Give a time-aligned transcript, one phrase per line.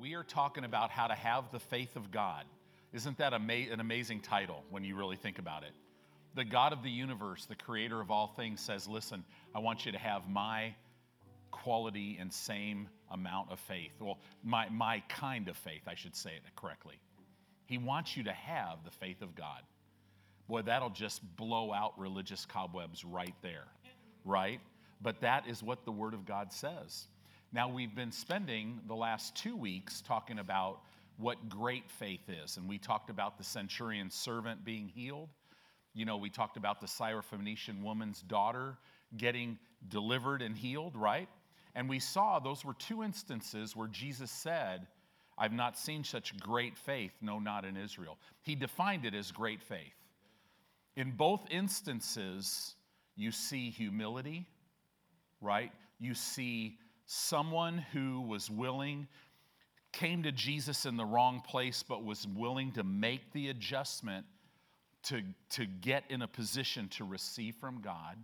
[0.00, 2.46] We are talking about how to have the faith of God.
[2.94, 5.72] Isn't that ama- an amazing title when you really think about it?
[6.34, 9.22] The God of the universe, the creator of all things, says, Listen,
[9.54, 10.74] I want you to have my
[11.50, 13.92] quality and same amount of faith.
[14.00, 16.98] Well, my, my kind of faith, I should say it correctly.
[17.66, 19.60] He wants you to have the faith of God.
[20.48, 23.66] Boy, that'll just blow out religious cobwebs right there,
[24.24, 24.60] right?
[25.02, 27.06] But that is what the Word of God says.
[27.52, 30.82] Now, we've been spending the last two weeks talking about
[31.16, 32.56] what great faith is.
[32.56, 35.28] And we talked about the centurion's servant being healed.
[35.92, 38.78] You know, we talked about the Syrophoenician woman's daughter
[39.16, 39.58] getting
[39.88, 41.28] delivered and healed, right?
[41.74, 44.86] And we saw those were two instances where Jesus said,
[45.36, 48.18] I've not seen such great faith, no, not in Israel.
[48.42, 49.94] He defined it as great faith.
[50.96, 52.74] In both instances,
[53.16, 54.46] you see humility,
[55.40, 55.72] right?
[55.98, 56.78] You see
[57.12, 59.08] someone who was willing,
[59.90, 64.24] came to Jesus in the wrong place, but was willing to make the adjustment
[65.02, 68.16] to, to get in a position to receive from God,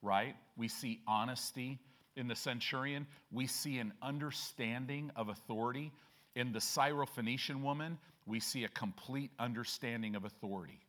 [0.00, 0.34] right?
[0.56, 1.78] We see honesty
[2.16, 5.92] in the centurion, we see an understanding of authority.
[6.36, 10.80] In the Syrophoenician woman, we see a complete understanding of authority.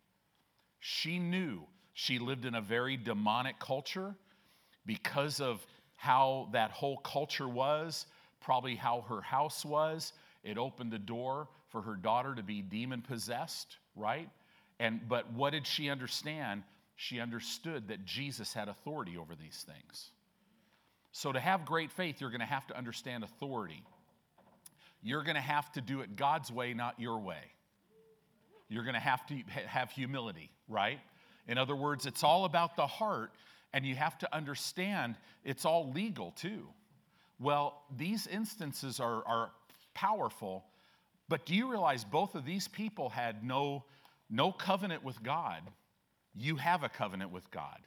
[0.79, 4.15] She knew she lived in a very demonic culture
[4.85, 5.65] because of
[5.97, 8.05] how that whole culture was,
[8.39, 10.13] probably how her house was.
[10.43, 14.29] It opened the door for her daughter to be demon possessed, right?
[14.79, 16.63] And but what did she understand?
[16.95, 20.11] She understood that Jesus had authority over these things.
[21.11, 23.83] So, to have great faith, you're going to have to understand authority.
[25.01, 27.41] You're going to have to do it God's way, not your way.
[28.69, 30.99] You're going to have to have humility, right?
[31.47, 33.31] In other words, it's all about the heart,
[33.77, 36.67] and you have to understand it's all legal too.
[37.39, 39.51] Well, these instances are, are
[39.93, 40.65] powerful,
[41.29, 43.83] but do you realize both of these people had no,
[44.31, 45.61] no covenant with God?
[46.33, 47.77] You have a covenant with God.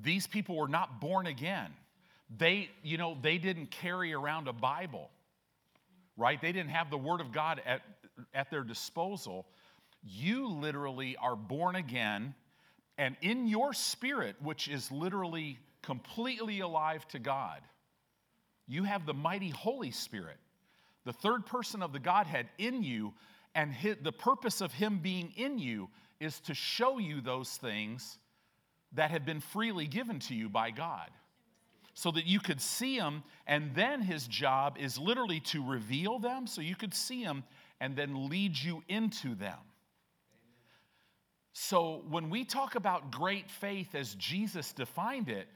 [0.00, 1.70] These people were not born again.
[2.34, 5.10] They, you know, they didn't carry around a Bible,
[6.16, 6.40] right?
[6.40, 7.82] They didn't have the Word of God at,
[8.32, 9.44] at their disposal.
[10.02, 12.34] You literally are born again,
[12.98, 17.60] and in your spirit, which is literally completely alive to God,
[18.66, 20.38] you have the mighty Holy Spirit,
[21.04, 23.12] the third person of the Godhead in you,
[23.54, 25.88] and the purpose of Him being in you
[26.20, 28.18] is to show you those things
[28.92, 31.10] that have been freely given to you by God
[31.94, 33.22] so that you could see them.
[33.46, 37.44] And then his job is literally to reveal them so you could see them
[37.80, 39.58] and then lead you into them.
[41.54, 45.46] So when we talk about great faith as Jesus defined it,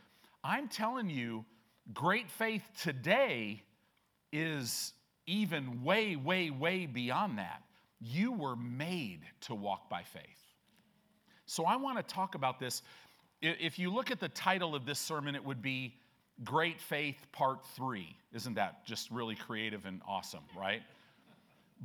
[0.44, 1.44] I'm telling you,
[1.92, 3.62] great faith today
[4.32, 4.92] is
[5.26, 7.62] even way, way, way beyond that.
[8.00, 10.22] You were made to walk by faith.
[11.46, 12.82] So I want to talk about this
[13.40, 15.94] if you look at the title of this sermon, it would be
[16.42, 18.16] Great Faith Part 3.
[18.32, 20.82] Isn't that just really creative and awesome, right?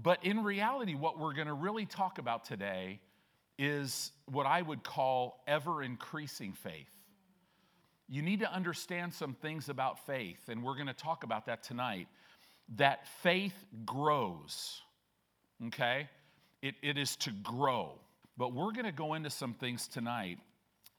[0.02, 3.00] But in reality, what we're going to really talk about today
[3.58, 6.90] is what I would call ever increasing faith.
[8.10, 11.64] You need to understand some things about faith, and we're going to talk about that
[11.64, 12.08] tonight.
[12.78, 13.56] That faith
[13.86, 14.82] grows,
[15.68, 16.10] okay?
[16.62, 17.94] It, it is to grow.
[18.38, 20.40] But we're going to go into some things tonight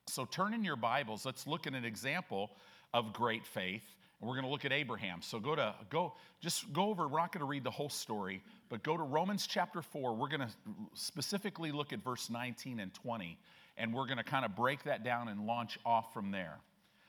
[0.06, 1.25] so turn in your Bibles.
[1.25, 2.50] Let's look at an example
[2.92, 3.84] of great faith.
[4.21, 5.22] And we're going to look at Abraham.
[5.22, 7.09] So go to go just go over.
[7.09, 10.15] We're not going to read the whole story, but go to Romans chapter 4.
[10.15, 10.55] We're going to
[10.95, 13.39] specifically look at verse 19 and 20
[13.77, 16.59] and we're going to kind of break that down and launch off from there.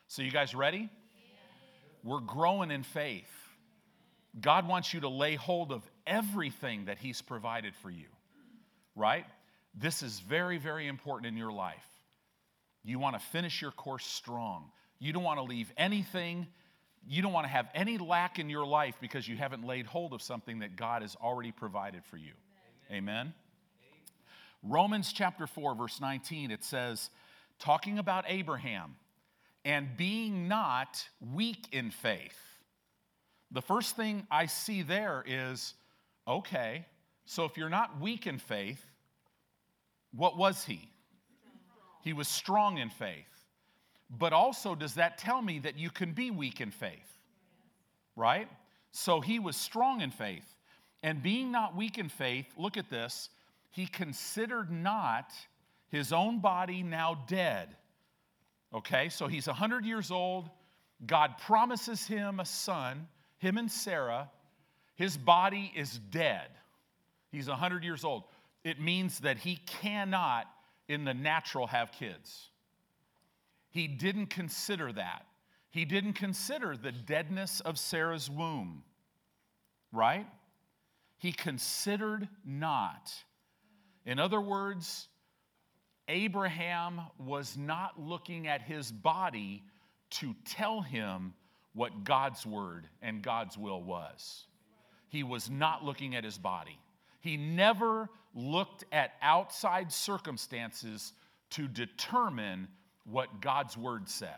[0.08, 0.90] So you guys ready?
[2.04, 3.30] We're growing in faith.
[4.40, 8.08] God wants you to lay hold of everything that he's provided for you.
[8.96, 9.26] Right?
[9.74, 11.86] This is very very important in your life.
[12.84, 14.72] You want to finish your course strong.
[15.00, 16.48] You don't want to leave anything,
[17.08, 20.14] you don't want to have any lack in your life because you haven't laid hold
[20.14, 22.34] of something that God has already provided for you.
[22.90, 22.98] Amen.
[23.00, 23.34] Amen.
[24.63, 27.10] Romans chapter 4, verse 19, it says,
[27.60, 28.96] talking about Abraham
[29.63, 32.40] and being not weak in faith.
[33.51, 35.75] The first thing I see there is
[36.28, 36.86] okay,
[37.25, 38.84] so if you're not weak in faith,
[40.12, 40.90] what was he?
[42.04, 43.35] He was strong in faith.
[44.10, 47.19] But also, does that tell me that you can be weak in faith?
[48.16, 48.48] Right?
[48.92, 50.56] So he was strong in faith.
[51.04, 53.30] And being not weak in faith, look at this,
[53.72, 55.34] he considered not
[55.90, 57.75] his own body now dead.
[58.74, 60.50] Okay, so he's 100 years old.
[61.06, 64.30] God promises him a son, him and Sarah.
[64.96, 66.48] His body is dead.
[67.31, 68.24] He's 100 years old.
[68.63, 70.48] It means that he cannot,
[70.88, 72.50] in the natural, have kids.
[73.75, 75.25] He didn't consider that.
[75.69, 78.83] He didn't consider the deadness of Sarah's womb,
[79.92, 80.25] right?
[81.18, 83.12] He considered not.
[84.06, 85.10] In other words,
[86.07, 89.62] Abraham was not looking at his body
[90.12, 91.33] to tell him
[91.74, 94.45] what God's word and God's will was.
[95.10, 96.80] He was not looking at his body.
[97.19, 101.12] He never looked at outside circumstances
[101.50, 102.69] to determine
[103.10, 104.30] what God's word said.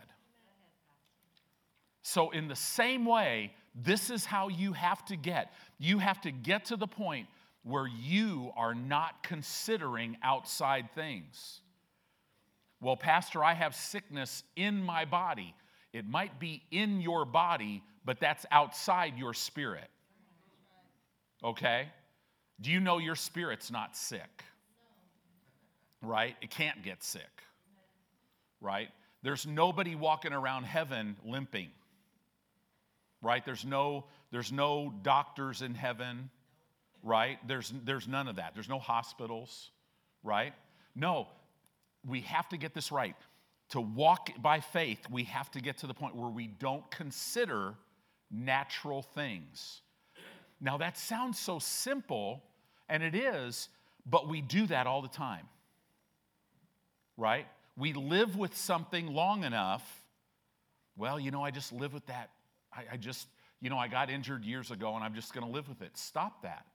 [2.02, 5.52] So, in the same way, this is how you have to get.
[5.78, 7.28] You have to get to the point
[7.62, 11.60] where you are not considering outside things.
[12.80, 15.54] Well, Pastor, I have sickness in my body.
[15.92, 19.88] It might be in your body, but that's outside your spirit.
[21.42, 21.88] Okay?
[22.60, 24.44] Do you know your spirit's not sick?
[26.00, 26.36] Right?
[26.40, 27.42] It can't get sick.
[28.60, 28.88] Right?
[29.22, 31.68] There's nobody walking around heaven limping.
[33.20, 33.44] Right?
[33.44, 36.30] There's no there's no doctors in heaven.
[37.02, 37.38] Right?
[37.46, 38.54] There's there's none of that.
[38.54, 39.70] There's no hospitals,
[40.22, 40.52] right?
[40.94, 41.28] No.
[42.06, 43.16] We have to get this right.
[43.70, 47.74] To walk by faith, we have to get to the point where we don't consider
[48.30, 49.82] natural things.
[50.60, 52.42] Now, that sounds so simple,
[52.88, 53.68] and it is,
[54.06, 55.46] but we do that all the time.
[57.16, 57.46] Right?
[57.78, 59.84] We live with something long enough.
[60.96, 62.30] Well, you know, I just live with that.
[62.72, 63.28] I, I just,
[63.60, 65.96] you know, I got injured years ago and I'm just going to live with it.
[65.96, 66.66] Stop that.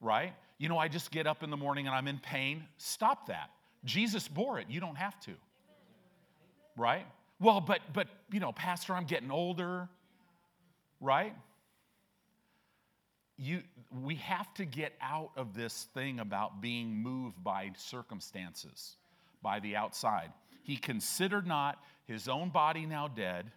[0.00, 0.34] Right?
[0.58, 2.64] You know, I just get up in the morning and I'm in pain.
[2.76, 3.50] Stop that.
[3.84, 4.66] Jesus bore it.
[4.68, 5.32] You don't have to.
[6.76, 7.06] Right?
[7.40, 9.88] Well, but but you know, pastor, I'm getting older.
[11.00, 11.34] Right?
[13.42, 13.62] You,
[14.04, 18.96] we have to get out of this thing about being moved by circumstances,
[19.42, 20.32] by the outside.
[20.62, 23.50] He considered not his own body now dead,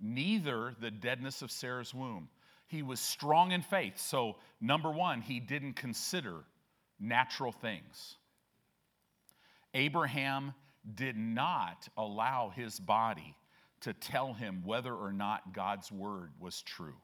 [0.00, 2.28] neither the deadness of Sarah's womb.
[2.66, 4.00] He was strong in faith.
[4.00, 6.36] So, number one, he didn't consider
[6.98, 8.16] natural things.
[9.74, 10.54] Abraham
[10.96, 13.36] did not allow his body
[13.82, 16.96] to tell him whether or not God's word was true.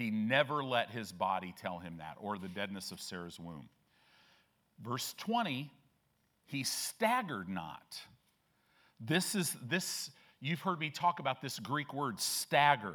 [0.00, 3.68] He never let his body tell him that, or the deadness of Sarah's womb.
[4.82, 5.70] Verse 20,
[6.46, 8.00] he staggered not.
[8.98, 10.10] This is this,
[10.40, 12.94] you've heard me talk about this Greek word stagger.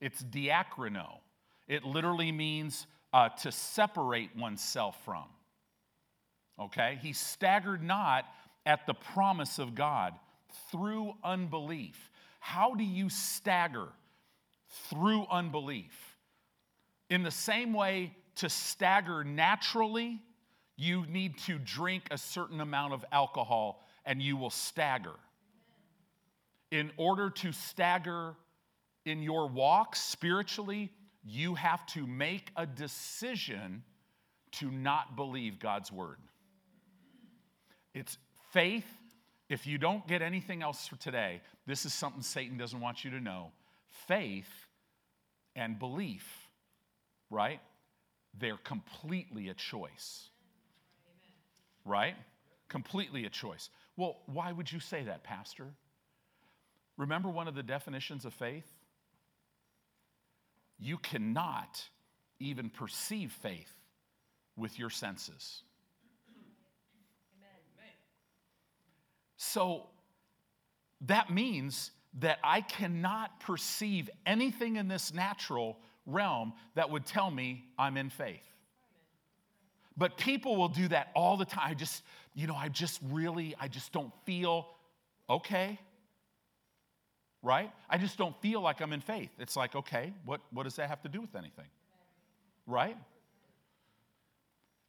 [0.00, 1.18] It's diakrino.
[1.66, 5.26] It literally means uh, to separate oneself from.
[6.58, 6.98] Okay?
[7.02, 8.24] He staggered not
[8.64, 10.14] at the promise of God
[10.72, 12.10] through unbelief.
[12.40, 13.88] How do you stagger?
[14.88, 16.17] Through unbelief.
[17.10, 20.20] In the same way, to stagger naturally,
[20.76, 25.14] you need to drink a certain amount of alcohol and you will stagger.
[26.70, 28.34] In order to stagger
[29.04, 30.92] in your walk spiritually,
[31.24, 33.82] you have to make a decision
[34.52, 36.18] to not believe God's word.
[37.92, 38.16] It's
[38.52, 38.86] faith.
[39.48, 43.10] If you don't get anything else for today, this is something Satan doesn't want you
[43.10, 43.50] to know.
[44.06, 44.66] Faith
[45.56, 46.47] and belief
[47.30, 47.60] right?
[48.38, 50.28] They're completely a choice.
[51.84, 52.16] Right?
[52.68, 53.70] Completely a choice.
[53.96, 55.66] Well, why would you say that, Pastor?
[56.96, 58.66] Remember one of the definitions of faith?
[60.78, 61.82] You cannot
[62.38, 63.72] even perceive faith
[64.56, 65.62] with your senses.
[67.36, 67.92] Amen.
[69.36, 69.86] So
[71.02, 75.78] that means that I cannot perceive anything in this natural
[76.08, 78.40] realm that would tell me I'm in faith.
[79.96, 81.70] But people will do that all the time.
[81.70, 82.02] I just,
[82.34, 84.68] you know, I just really, I just don't feel
[85.28, 85.78] okay.
[87.42, 87.70] Right?
[87.90, 89.30] I just don't feel like I'm in faith.
[89.38, 91.66] It's like, okay, what, what does that have to do with anything?
[92.66, 92.96] Right?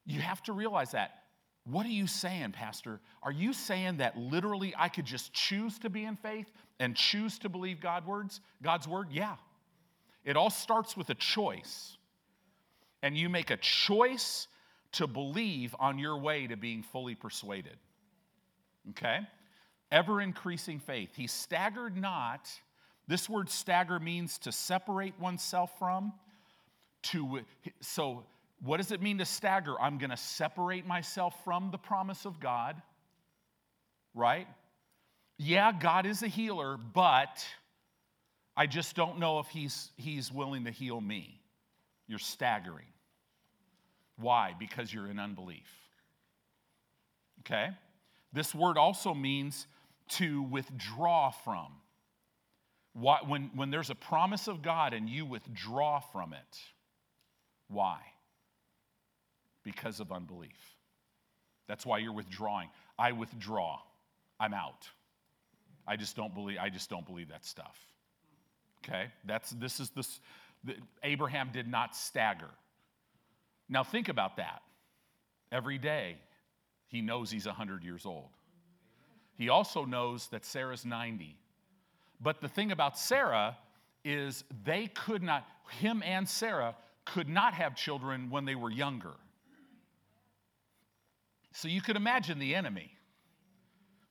[0.05, 1.23] You have to realize that.
[1.65, 2.99] What are you saying, Pastor?
[3.21, 7.37] Are you saying that literally I could just choose to be in faith and choose
[7.39, 9.07] to believe God words, God's word?
[9.11, 9.35] Yeah.
[10.23, 11.97] It all starts with a choice.
[13.01, 14.47] And you make a choice
[14.93, 17.77] to believe on your way to being fully persuaded.
[18.91, 19.19] Okay?
[19.91, 21.15] Ever increasing faith.
[21.15, 22.49] He staggered not.
[23.07, 26.13] This word stagger means to separate oneself from.
[27.03, 27.41] To
[27.79, 28.25] so
[28.61, 29.79] what does it mean to stagger?
[29.79, 32.81] I'm going to separate myself from the promise of God.
[34.13, 34.47] Right?
[35.37, 37.45] Yeah, God is a healer, but
[38.59, 41.39] I just don't know if he's, he's willing to heal me.
[42.07, 42.91] You're staggering.
[44.17, 44.53] Why?
[44.59, 45.71] Because you're in unbelief.
[47.39, 47.69] Okay?
[48.33, 49.65] This word also means
[50.09, 51.67] to withdraw from.
[52.93, 56.59] When, when there's a promise of God and you withdraw from it,
[57.69, 57.99] why?
[59.63, 60.75] Because of unbelief.
[61.69, 62.67] That's why you're withdrawing.
[62.97, 63.79] I withdraw.
[64.37, 64.85] I'm out.
[65.87, 67.79] I just don't believe I just don't believe that stuff.
[68.83, 69.07] Okay?
[69.25, 70.19] That's this is this
[70.63, 72.49] the, Abraham did not stagger.
[73.69, 74.61] Now think about that.
[75.51, 76.17] Every day
[76.87, 78.29] he knows he's 100 years old.
[79.35, 81.37] He also knows that Sarah's 90.
[82.19, 83.57] But the thing about Sarah
[84.03, 85.47] is they could not
[85.79, 89.13] him and Sarah could not have children when they were younger.
[91.53, 92.91] So you could imagine the enemy.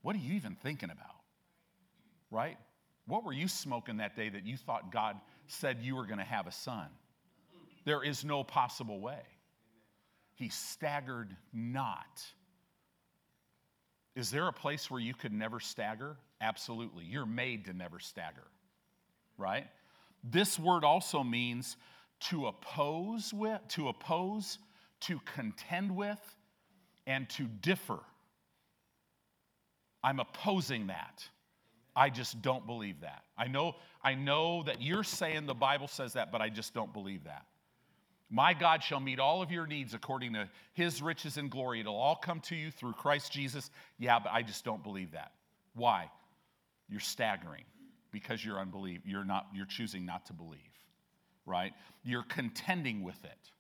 [0.03, 1.17] What are you even thinking about?
[2.31, 2.57] Right?
[3.09, 6.25] What were you smoking that day that you thought God said you were going to
[6.25, 6.87] have a son?
[7.85, 9.23] There is no possible way.
[10.35, 12.23] He staggered not.
[14.15, 16.17] Is there a place where you could never stagger?
[16.41, 17.05] Absolutely.
[17.05, 18.47] You're made to never stagger,
[19.39, 19.67] right?
[20.23, 21.77] This word also means
[22.29, 24.59] to oppose with, to oppose,
[25.01, 26.21] to contend with,
[27.07, 28.01] and to differ.
[30.05, 31.27] I'm opposing that.
[31.99, 33.25] I just don't believe that.
[33.37, 33.75] I know,
[34.05, 37.45] I know that you're saying the Bible says that, but I just don't believe that.
[38.31, 41.81] My God shall meet all of your needs according to his riches and glory.
[41.81, 43.69] It'll all come to you through Christ Jesus.
[43.99, 45.33] Yeah, but I just don't believe that.
[45.75, 46.09] Why?
[46.89, 47.65] You're staggering
[48.13, 49.01] because you're unbelief.
[49.05, 50.61] You're not, you're choosing not to believe,
[51.47, 51.73] right?
[52.05, 53.51] You're contending with it.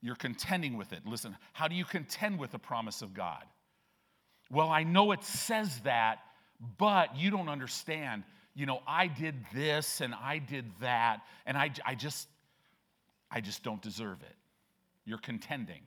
[0.00, 1.00] You're contending with it.
[1.04, 3.44] Listen, how do you contend with the promise of God?
[4.50, 6.20] Well, I know it says that,
[6.78, 8.24] but you don't understand.
[8.54, 12.28] You know, I did this and I did that, and I, I just,
[13.30, 14.36] I just don't deserve it.
[15.04, 15.82] You're contending.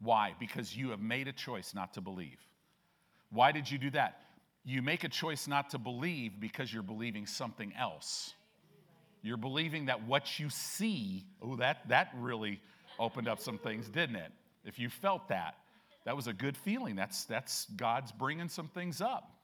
[0.00, 0.34] Why?
[0.38, 2.38] Because you have made a choice not to believe.
[3.30, 4.20] Why did you do that?
[4.64, 8.34] You make a choice not to believe because you're believing something else.
[9.22, 12.60] You're believing that what you see, oh, that, that really
[12.98, 14.30] opened up some things, didn't it?
[14.64, 15.56] If you felt that,
[16.04, 16.94] that was a good feeling.
[16.94, 19.35] That's, that's God's bringing some things up,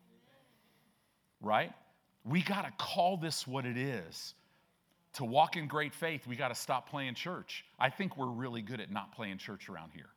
[1.42, 1.72] right?
[2.24, 4.34] We got to call this what it is.
[5.14, 7.64] To walk in great faith, we got to stop playing church.
[7.78, 10.08] I think we're really good at not playing church around here.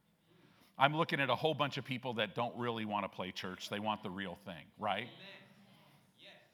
[0.77, 3.69] I'm looking at a whole bunch of people that don't really want to play church.
[3.69, 5.07] They want the real thing, right?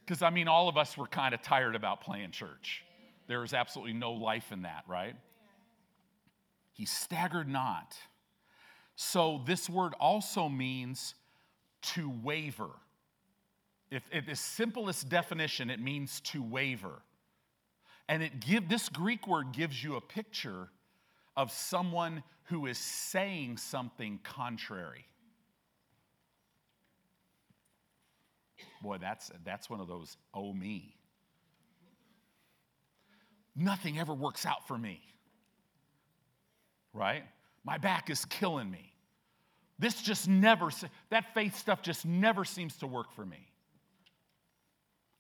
[0.06, 2.84] Because, I mean, all of us were kind of tired about playing church.
[3.28, 5.16] There is absolutely no life in that, right?
[6.74, 7.96] He staggered not.
[8.96, 11.16] So, this word also means
[11.94, 12.70] to waver.
[13.92, 17.02] If, if the simplest definition, it means to waver.
[18.08, 20.70] And it give, this Greek word gives you a picture
[21.38, 25.06] of someone who is saying something contrary.
[28.82, 30.96] Boy, that's, that's one of those, oh me.
[33.56, 35.02] Nothing ever works out for me
[36.94, 37.24] right?
[37.64, 38.94] My back is killing me.
[39.80, 40.70] This just never,
[41.10, 43.48] that faith stuff just never seems to work for me.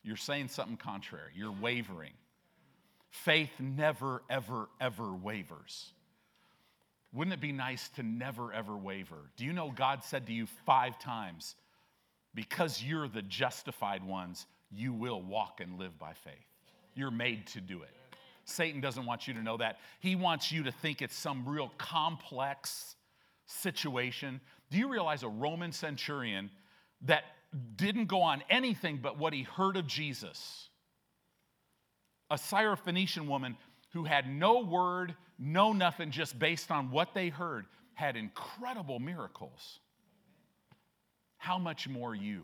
[0.03, 2.13] You're saying something contrary, you're wavering.
[3.09, 5.91] Faith never, ever, ever wavers.
[7.13, 9.29] Wouldn't it be nice to never, ever waver?
[9.35, 11.55] Do you know God said to you five times,
[12.33, 16.33] because you're the justified ones, you will walk and live by faith?
[16.95, 17.89] You're made to do it.
[18.45, 19.79] Satan doesn't want you to know that.
[19.99, 22.95] He wants you to think it's some real complex
[23.45, 24.39] situation.
[24.69, 26.49] Do you realize a Roman centurion
[27.01, 27.23] that
[27.75, 30.69] didn't go on anything but what he heard of Jesus?
[32.29, 33.57] A Syrophoenician woman
[33.93, 39.79] who had no word, no nothing, just based on what they heard, had incredible miracles.
[41.37, 42.43] How much more you?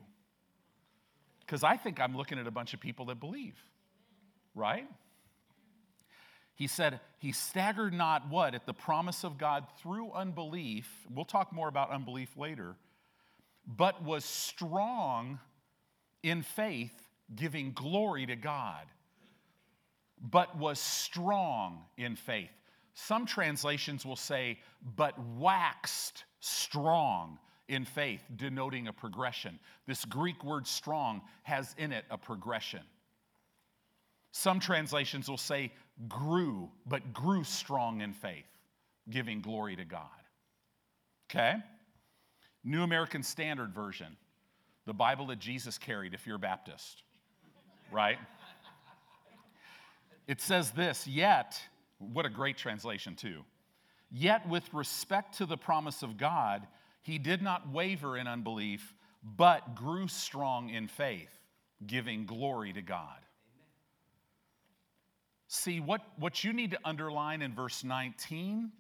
[1.42, 3.56] Because I think I'm looking at a bunch of people that believe,
[4.54, 4.88] right?
[6.56, 8.56] He said, He staggered not what?
[8.56, 10.90] At the promise of God through unbelief.
[11.10, 12.76] We'll talk more about unbelief later,
[13.68, 15.40] but was strong
[16.24, 16.94] in faith,
[17.36, 18.86] giving glory to God.
[20.20, 22.50] But was strong in faith.
[22.94, 24.60] Some translations will say,
[24.96, 29.60] but waxed strong in faith, denoting a progression.
[29.86, 32.82] This Greek word strong has in it a progression.
[34.32, 35.72] Some translations will say
[36.08, 38.46] grew, but grew strong in faith,
[39.10, 40.08] giving glory to God.
[41.30, 41.58] Okay?
[42.68, 44.18] New American Standard Version,
[44.86, 47.02] the Bible that Jesus carried if you're a Baptist.
[47.92, 48.18] right?
[50.28, 51.58] It says this, yet,
[52.00, 53.46] what a great translation, too.
[54.12, 56.68] Yet, with respect to the promise of God,
[57.02, 58.94] he did not waver in unbelief,
[59.24, 61.32] but grew strong in faith,
[61.86, 63.20] giving glory to God.
[65.48, 68.74] See, what, what you need to underline in verse 19,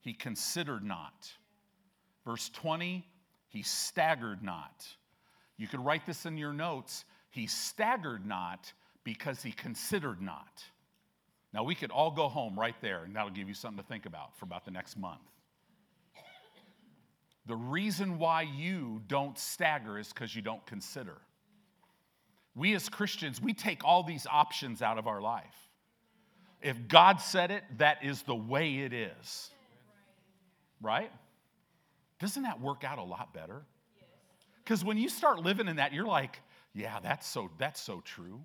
[0.00, 1.32] he considered not.
[2.28, 3.06] Verse 20,
[3.48, 4.86] he staggered not.
[5.56, 7.06] You could write this in your notes.
[7.30, 8.70] He staggered not
[9.02, 10.62] because he considered not.
[11.54, 14.04] Now, we could all go home right there, and that'll give you something to think
[14.04, 15.22] about for about the next month.
[17.46, 21.16] The reason why you don't stagger is because you don't consider.
[22.54, 25.56] We as Christians, we take all these options out of our life.
[26.60, 29.48] If God said it, that is the way it is.
[30.82, 31.10] Right?
[32.18, 33.62] Doesn't that work out a lot better?
[34.64, 36.40] Because when you start living in that, you're like,
[36.74, 38.40] yeah, that's so, that's so true.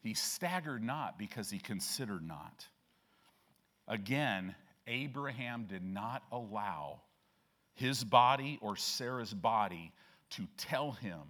[0.00, 2.66] He staggered not because he considered not.
[3.86, 4.54] Again,
[4.86, 7.00] Abraham did not allow
[7.74, 9.92] his body or Sarah's body
[10.30, 11.20] to tell him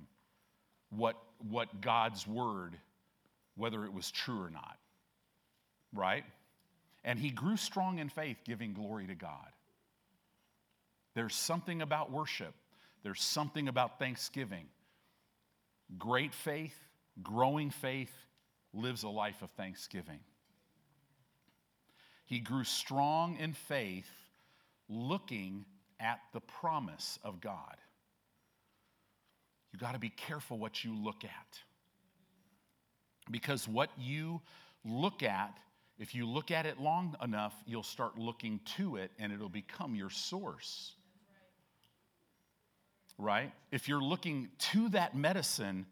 [0.91, 1.17] what,
[1.51, 2.79] what God's word,
[3.57, 4.79] whether it was true or not.
[5.93, 6.25] Right?
[7.05, 9.49] And he grew strong in faith, giving glory to God.
[11.15, 12.55] There's something about worship,
[13.03, 14.67] there's something about thanksgiving.
[15.99, 16.77] Great faith,
[17.23, 18.13] growing faith,
[18.73, 20.21] lives a life of thanksgiving.
[22.25, 24.09] He grew strong in faith,
[24.89, 25.67] looking
[26.01, 27.77] at the promise of God.
[29.73, 31.59] You got to be careful what you look at.
[33.31, 34.41] Because what you
[34.85, 35.57] look at,
[35.99, 39.95] if you look at it long enough, you'll start looking to it and it'll become
[39.95, 40.95] your source.
[43.19, 43.53] Right?
[43.71, 45.87] If you're looking to that medicine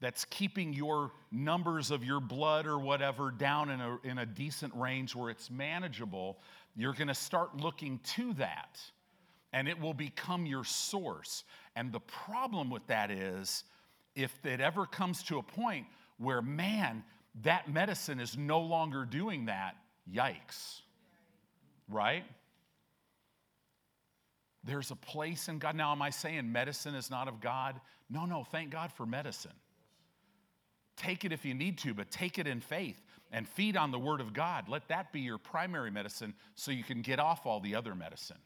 [0.00, 4.74] that's keeping your numbers of your blood or whatever down in a, in a decent
[4.74, 6.38] range where it's manageable,
[6.76, 8.78] you're going to start looking to that
[9.52, 11.44] and it will become your source.
[11.76, 13.64] And the problem with that is
[14.14, 15.86] if it ever comes to a point
[16.18, 17.02] where, man,
[17.42, 19.76] that medicine is no longer doing that,
[20.12, 20.82] yikes.
[21.88, 22.24] Right?
[24.66, 25.76] There's a place in God.
[25.76, 27.80] Now, am I saying medicine is not of God?
[28.10, 29.52] No, no, thank God for medicine.
[30.96, 33.00] Take it if you need to, but take it in faith
[33.30, 34.68] and feed on the Word of God.
[34.68, 38.38] Let that be your primary medicine so you can get off all the other medicine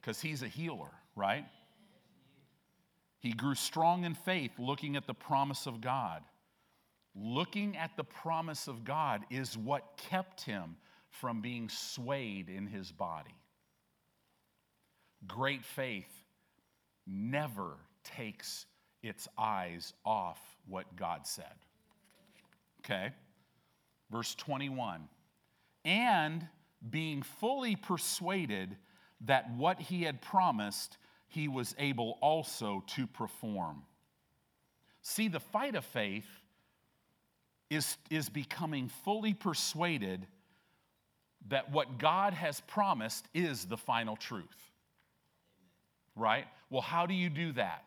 [0.00, 1.44] because he's a healer, right?
[3.20, 6.22] He grew strong in faith, looking at the promise of God.
[7.14, 10.76] Looking at the promise of God is what kept him
[11.10, 13.34] from being swayed in his body.
[15.26, 16.10] Great faith
[17.06, 18.66] never takes
[19.02, 21.54] its eyes off what God said.
[22.80, 23.12] Okay?
[24.10, 25.08] Verse 21
[25.84, 26.46] And
[26.90, 28.76] being fully persuaded
[29.22, 33.82] that what he had promised, he was able also to perform.
[35.02, 36.26] See, the fight of faith
[37.70, 40.26] is, is becoming fully persuaded
[41.48, 44.71] that what God has promised is the final truth.
[46.14, 46.46] Right?
[46.70, 47.84] Well, how do you do that?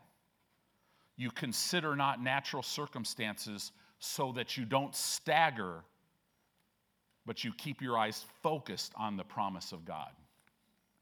[1.17, 5.83] You consider not natural circumstances so that you don't stagger,
[7.25, 10.09] but you keep your eyes focused on the promise of God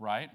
[0.03, 0.29] right?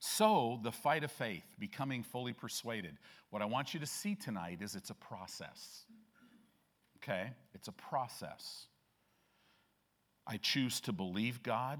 [0.00, 2.96] So, the fight of faith, becoming fully persuaded.
[3.30, 5.84] What I want you to see tonight is it's a process.
[6.96, 7.30] Okay?
[7.54, 8.66] It's a process.
[10.26, 11.78] I choose to believe God.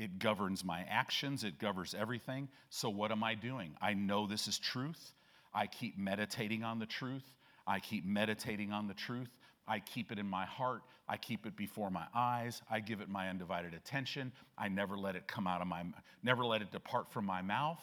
[0.00, 2.48] It governs my actions, it governs everything.
[2.70, 3.76] So, what am I doing?
[3.82, 5.12] I know this is truth.
[5.52, 7.24] I keep meditating on the truth.
[7.66, 9.28] I keep meditating on the truth.
[9.68, 10.80] I keep it in my heart.
[11.06, 12.62] I keep it before my eyes.
[12.70, 14.32] I give it my undivided attention.
[14.56, 15.84] I never let it come out of my,
[16.22, 17.82] never let it depart from my mouth.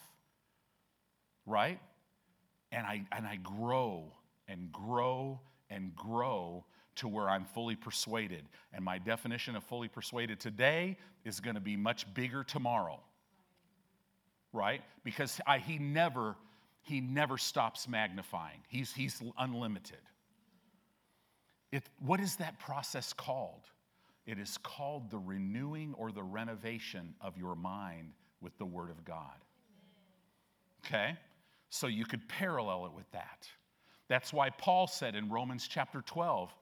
[1.46, 1.80] Right?
[2.72, 4.12] And I, and I grow
[4.48, 6.66] and grow and grow
[6.98, 8.44] to where I'm fully persuaded.
[8.74, 13.00] And my definition of fully persuaded today is going to be much bigger tomorrow.
[14.54, 14.82] Right?
[15.04, 16.36] Because I, he never,
[16.82, 18.60] he never stops magnifying.
[18.68, 20.00] He's, he's unlimited.
[21.72, 23.64] It, what is that process called?
[24.26, 29.04] It is called the renewing or the renovation of your mind with the Word of
[29.06, 29.44] God.
[30.86, 31.18] Okay?
[31.70, 33.48] So you could parallel it with that.
[34.08, 36.54] That's why Paul said in Romans chapter 12,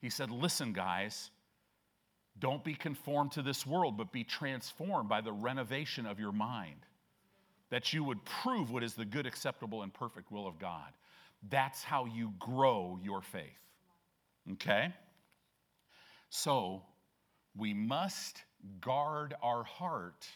[0.00, 1.30] he said, Listen, guys,
[2.38, 6.86] don't be conformed to this world, but be transformed by the renovation of your mind,
[7.70, 10.92] that you would prove what is the good, acceptable, and perfect will of God.
[11.48, 13.44] That's how you grow your faith.
[14.52, 14.92] Okay?
[16.30, 16.82] So,
[17.56, 18.42] we must
[18.80, 20.26] guard our heart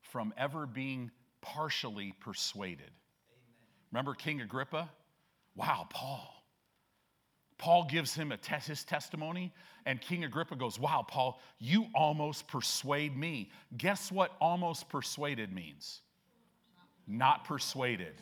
[0.00, 2.90] from ever being partially persuaded.
[3.90, 4.90] Remember King Agrippa?
[5.56, 6.33] Wow, Paul.
[7.64, 9.50] Paul gives him te- his testimony,
[9.86, 13.50] and King Agrippa goes, Wow, Paul, you almost persuade me.
[13.78, 16.02] Guess what almost persuaded means?
[17.06, 18.20] Not persuaded,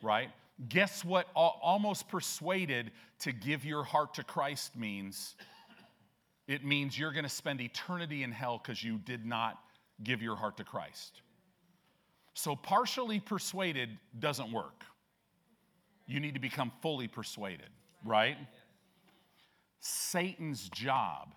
[0.00, 0.30] right?
[0.70, 5.36] Guess what almost persuaded to give your heart to Christ means?
[6.48, 9.58] It means you're going to spend eternity in hell because you did not
[10.02, 11.20] give your heart to Christ.
[12.32, 14.84] So, partially persuaded doesn't work.
[16.06, 17.68] You need to become fully persuaded
[18.04, 18.36] right?
[19.80, 21.34] Satan's job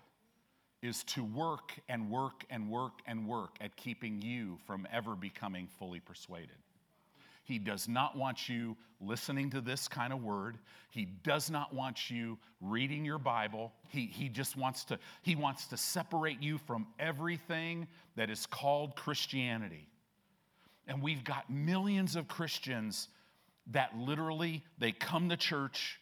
[0.82, 5.68] is to work and work and work and work at keeping you from ever becoming
[5.78, 6.56] fully persuaded.
[7.44, 10.58] He does not want you listening to this kind of word.
[10.90, 13.72] He does not want you reading your Bible.
[13.88, 18.94] He, he just wants to, he wants to separate you from everything that is called
[18.96, 19.86] Christianity.
[20.86, 23.08] And we've got millions of Christians
[23.72, 25.99] that literally they come to church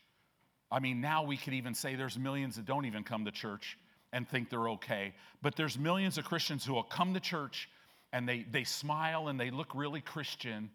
[0.71, 3.79] I mean, now we could even say there's millions that don't even come to church
[4.13, 5.15] and think they're okay.
[5.43, 7.69] But there's millions of Christians who will come to church
[8.13, 10.71] and they, they smile and they look really Christian.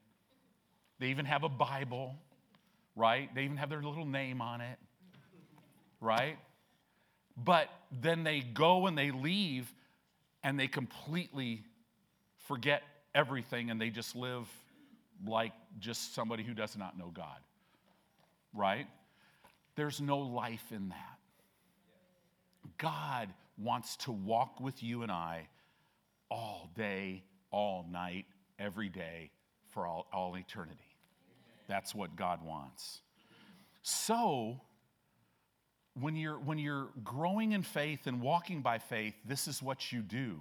[1.00, 2.16] They even have a Bible,
[2.96, 3.34] right?
[3.34, 4.78] They even have their little name on it,
[6.00, 6.38] right?
[7.36, 9.72] But then they go and they leave
[10.44, 11.64] and they completely
[12.48, 12.84] forget
[13.16, 14.48] everything and they just live
[15.26, 17.40] like just somebody who does not know God,
[18.54, 18.88] right?
[19.76, 21.20] There's no life in that.
[22.78, 25.48] God wants to walk with you and I
[26.30, 28.26] all day, all night,
[28.60, 29.32] every day,
[29.72, 30.80] for all, all eternity.
[31.68, 33.02] That's what God wants.
[33.82, 34.62] So,
[36.00, 40.02] when you're, when you're growing in faith and walking by faith, this is what you
[40.02, 40.40] do.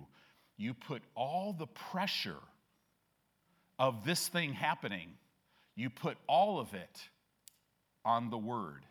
[0.57, 2.41] You put all the pressure
[3.79, 5.15] of this thing happening,
[5.75, 7.01] you put all of it
[8.05, 8.85] on the Word.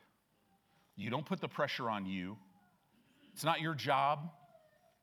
[0.96, 2.38] You don't put the pressure on you.
[3.34, 4.30] It's not your job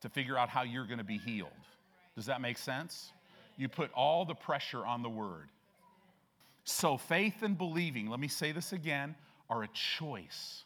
[0.03, 1.51] to figure out how you're going to be healed.
[2.15, 3.13] Does that make sense?
[3.57, 5.49] You put all the pressure on the word.
[6.65, 9.15] So, faith and believing, let me say this again,
[9.49, 10.65] are a choice.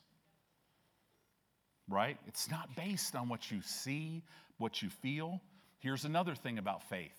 [1.89, 2.19] Right?
[2.27, 4.23] It's not based on what you see,
[4.59, 5.41] what you feel.
[5.79, 7.15] Here's another thing about faith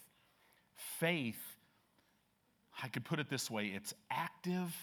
[0.99, 1.41] faith,
[2.81, 4.73] I could put it this way it's active,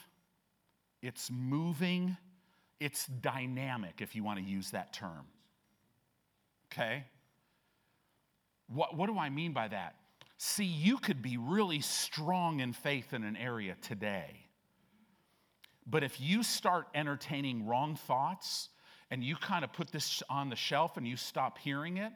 [1.03, 2.17] it's moving,
[2.81, 5.27] it's dynamic, if you want to use that term.
[6.73, 7.05] Okay?
[8.69, 9.97] What, what do I mean by that?
[10.39, 14.47] See, you could be really strong in faith in an area today.
[15.87, 18.71] But if you start entertaining wrong thoughts
[19.11, 22.13] and you kind of put this on the shelf and you stop hearing it,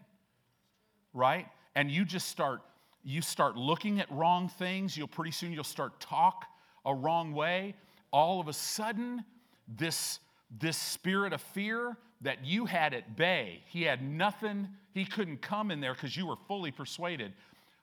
[1.12, 1.46] right?
[1.74, 2.62] And you just start
[3.07, 6.46] you start looking at wrong things, you'll pretty soon you'll start talk
[6.87, 7.74] a wrong way.
[8.11, 9.22] All of a sudden,
[9.68, 10.20] this
[10.59, 13.62] this spirit of fear that you had at bay.
[13.67, 17.33] He had nothing, he couldn't come in there because you were fully persuaded.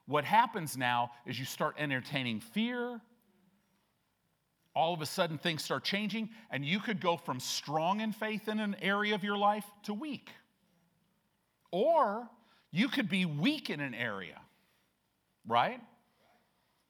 [0.06, 3.00] What happens now is you start entertaining fear.
[4.74, 8.48] All of a sudden, things start changing, and you could go from strong in faith
[8.48, 10.30] in an area of your life to weak.
[11.70, 12.28] Or
[12.70, 14.40] you could be weak in an area,
[15.46, 15.80] right?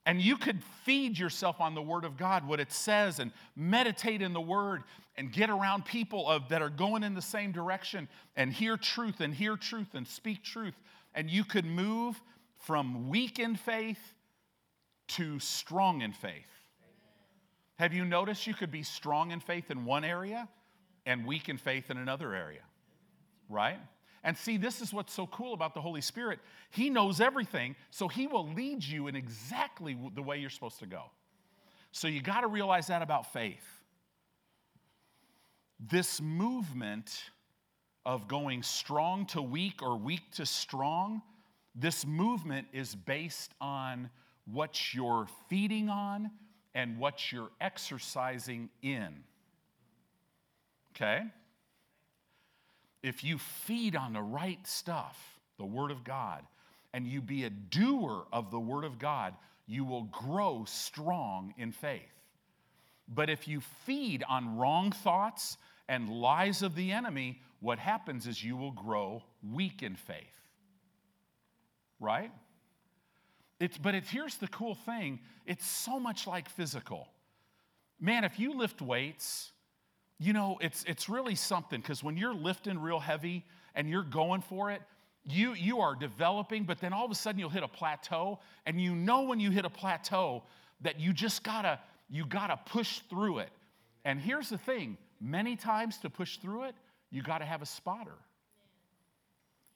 [0.04, 4.20] And you could feed yourself on the Word of God, what it says, and meditate
[4.20, 4.82] in the Word
[5.16, 9.20] and get around people of, that are going in the same direction and hear truth
[9.20, 10.74] and hear truth and speak truth.
[11.14, 12.20] And you could move
[12.56, 14.00] from weak in faith
[15.08, 16.46] to strong in faith.
[17.78, 20.48] Have you noticed you could be strong in faith in one area
[21.04, 22.62] and weak in faith in another area?
[23.48, 23.78] Right?
[24.24, 26.38] And see, this is what's so cool about the Holy Spirit.
[26.70, 30.86] He knows everything, so He will lead you in exactly the way you're supposed to
[30.86, 31.04] go.
[31.90, 33.66] So you got to realize that about faith.
[35.80, 37.24] This movement
[38.06, 41.22] of going strong to weak or weak to strong,
[41.74, 44.08] this movement is based on
[44.44, 46.30] what you're feeding on
[46.74, 49.24] and what you're exercising in.
[50.94, 51.22] Okay?
[53.02, 56.42] If you feed on the right stuff, the Word of God,
[56.92, 59.34] and you be a doer of the Word of God,
[59.66, 62.02] you will grow strong in faith.
[63.08, 65.56] But if you feed on wrong thoughts
[65.88, 70.16] and lies of the enemy, what happens is you will grow weak in faith.
[72.00, 72.32] Right?
[73.60, 77.08] It's, but it's, here's the cool thing it's so much like physical.
[78.00, 79.51] man, if you lift weights,
[80.18, 83.44] you know, it's, it's really something because when you're lifting real heavy
[83.74, 84.82] and you're going for it,
[85.24, 88.80] you, you are developing, but then all of a sudden you'll hit a plateau, and
[88.80, 90.42] you know when you hit a plateau
[90.80, 91.78] that you just gotta,
[92.10, 93.50] you gotta push through it.
[94.04, 96.74] And here's the thing many times to push through it,
[97.10, 98.16] you gotta have a spotter.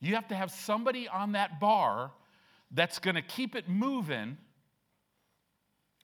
[0.01, 2.11] You have to have somebody on that bar
[2.73, 4.37] that's gonna keep it moving,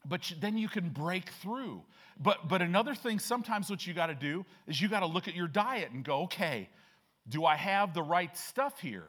[0.09, 1.83] but then you can break through.
[2.21, 5.49] But, but another thing, sometimes what you gotta do is you gotta look at your
[5.49, 6.69] diet and go, okay,
[7.29, 9.07] do I have the right stuff here?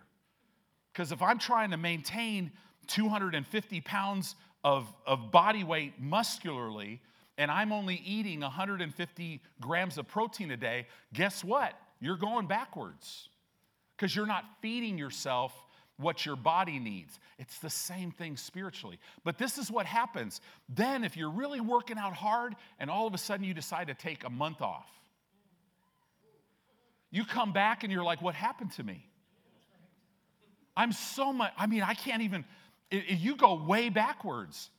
[0.91, 2.51] Because if I'm trying to maintain
[2.87, 7.01] 250 pounds of, of body weight muscularly,
[7.37, 11.73] and I'm only eating 150 grams of protein a day, guess what?
[11.99, 13.29] You're going backwards
[13.95, 15.53] because you're not feeding yourself
[15.97, 17.19] what your body needs.
[17.37, 18.99] It's the same thing spiritually.
[19.23, 20.41] But this is what happens.
[20.67, 23.93] Then, if you're really working out hard and all of a sudden you decide to
[23.93, 24.89] take a month off,
[27.11, 29.07] you come back and you're like, What happened to me?
[30.75, 32.45] I'm so much, I mean, I can't even,
[32.89, 34.71] it, it, you go way backwards.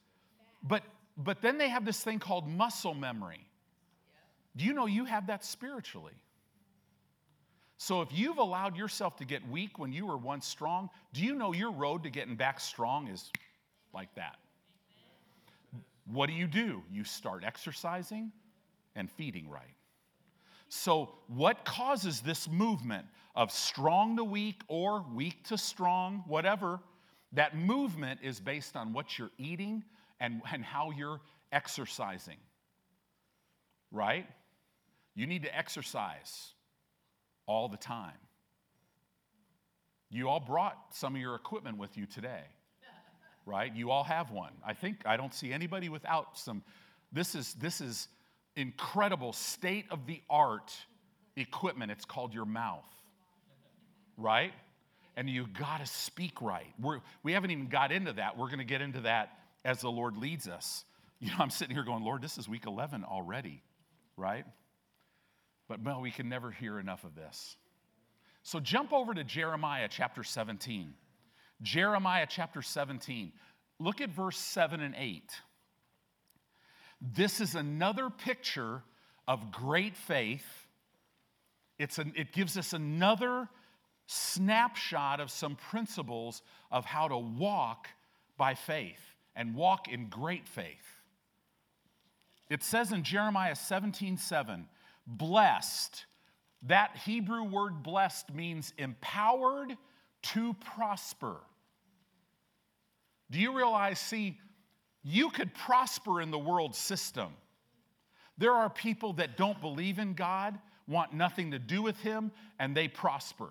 [0.62, 0.82] But,
[1.16, 3.46] but then they have this thing called muscle memory.
[4.56, 6.14] Do you know you have that spiritually?
[7.76, 11.34] So if you've allowed yourself to get weak when you were once strong, do you
[11.34, 13.30] know your road to getting back strong is
[13.92, 14.36] like that?
[16.10, 16.82] What do you do?
[16.90, 18.30] You start exercising
[18.94, 19.74] and feeding right.
[20.68, 23.06] So, what causes this movement
[23.36, 26.80] of strong to weak or weak to strong, whatever?
[27.32, 29.82] That movement is based on what you're eating
[30.20, 31.20] and, and how you're
[31.52, 32.38] exercising,
[33.90, 34.26] right?
[35.14, 36.52] You need to exercise
[37.46, 38.12] all the time.
[40.10, 42.44] You all brought some of your equipment with you today,
[43.46, 43.74] right?
[43.74, 44.52] You all have one.
[44.64, 46.62] I think I don't see anybody without some.
[47.12, 48.08] This is, this is
[48.56, 50.72] incredible state of the art
[51.36, 51.90] equipment.
[51.90, 52.86] It's called your mouth,
[54.16, 54.52] right?
[55.16, 56.72] And you got to speak right.
[56.80, 58.36] We're, we haven't even got into that.
[58.36, 59.30] We're going to get into that
[59.64, 60.84] as the Lord leads us.
[61.20, 63.62] You know, I'm sitting here going, Lord, this is week 11 already,
[64.16, 64.44] right?
[65.68, 67.56] But well, we can never hear enough of this.
[68.42, 70.92] So jump over to Jeremiah chapter 17.
[71.62, 73.32] Jeremiah chapter 17.
[73.78, 75.22] Look at verse 7 and 8.
[77.00, 78.82] This is another picture
[79.26, 80.44] of great faith.
[81.78, 83.48] It's an, it gives us another
[84.06, 87.88] snapshot of some principles of how to walk
[88.36, 89.00] by faith
[89.34, 91.00] and walk in great faith.
[92.50, 94.68] It says in Jeremiah 17 7,
[95.06, 96.04] blessed.
[96.62, 99.76] That Hebrew word blessed means empowered
[100.22, 101.36] to prosper.
[103.30, 104.38] Do you realize, see,
[105.02, 107.28] you could prosper in the world system.
[108.38, 112.76] There are people that don't believe in God, want nothing to do with Him, and
[112.76, 113.50] they prosper.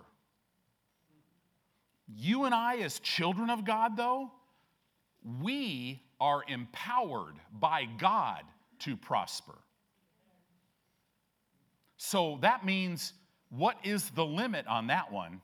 [2.08, 4.32] You and I, as children of God, though,
[5.42, 8.42] we are empowered by God
[8.80, 9.56] to prosper.
[12.06, 13.14] So that means,
[13.50, 15.40] what is the limit on that one?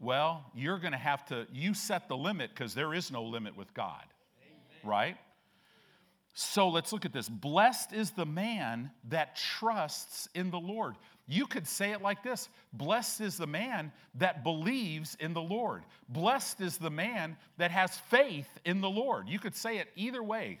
[0.00, 3.56] Well, you're going to have to, you set the limit because there is no limit
[3.56, 4.02] with God,
[4.42, 4.80] Amen.
[4.82, 5.16] right?
[6.34, 7.28] So let's look at this.
[7.28, 10.96] Blessed is the man that trusts in the Lord.
[11.28, 15.84] You could say it like this Blessed is the man that believes in the Lord.
[16.08, 19.28] Blessed is the man that has faith in the Lord.
[19.28, 20.58] You could say it either way.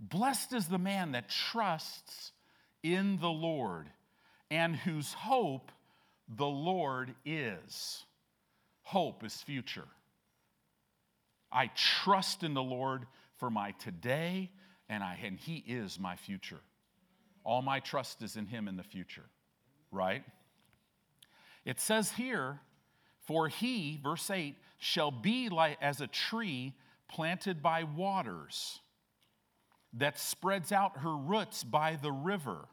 [0.00, 2.32] Blessed is the man that trusts
[2.82, 3.88] in the Lord
[4.50, 5.72] and whose hope
[6.28, 8.04] the Lord is.
[8.82, 9.88] Hope is future.
[11.50, 13.06] I trust in the Lord
[13.38, 14.50] for my today,
[14.88, 16.60] and, I, and He is my future.
[17.44, 19.24] All my trust is in Him in the future,
[19.90, 20.24] right?
[21.64, 22.60] It says here,
[23.26, 26.74] for He, verse 8, shall be like as a tree
[27.08, 28.80] planted by waters
[29.98, 32.66] that spreads out her roots by the river.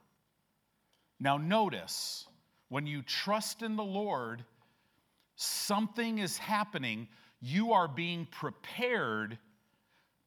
[1.20, 2.28] Now, notice
[2.70, 4.44] when you trust in the Lord,
[5.36, 7.08] something is happening.
[7.40, 9.38] You are being prepared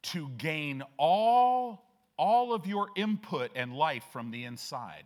[0.05, 1.85] to gain all,
[2.17, 5.05] all of your input and life from the inside.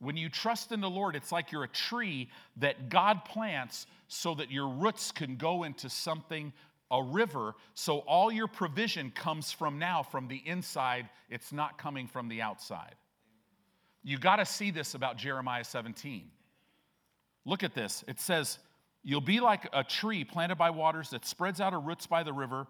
[0.00, 4.34] When you trust in the Lord, it's like you're a tree that God plants so
[4.36, 6.52] that your roots can go into something,
[6.90, 11.08] a river, so all your provision comes from now, from the inside.
[11.28, 12.94] It's not coming from the outside.
[14.02, 16.30] You got to see this about Jeremiah 17.
[17.44, 18.04] Look at this.
[18.08, 18.58] It says,
[19.04, 22.32] You'll be like a tree planted by waters that spreads out her roots by the
[22.32, 22.66] river,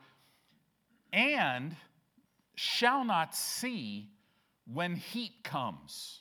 [1.13, 1.75] and
[2.55, 4.11] shall not see
[4.73, 6.21] when heat comes.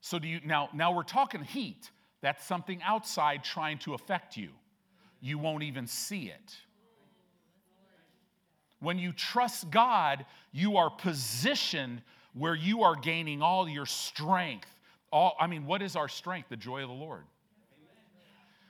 [0.00, 1.90] So do you now now we're talking heat.
[2.20, 4.50] That's something outside trying to affect you.
[5.20, 6.56] You won't even see it.
[8.80, 12.02] When you trust God, you are positioned
[12.34, 14.68] where you are gaining all your strength.
[15.10, 16.48] All I mean, what is our strength?
[16.48, 17.24] The joy of the Lord.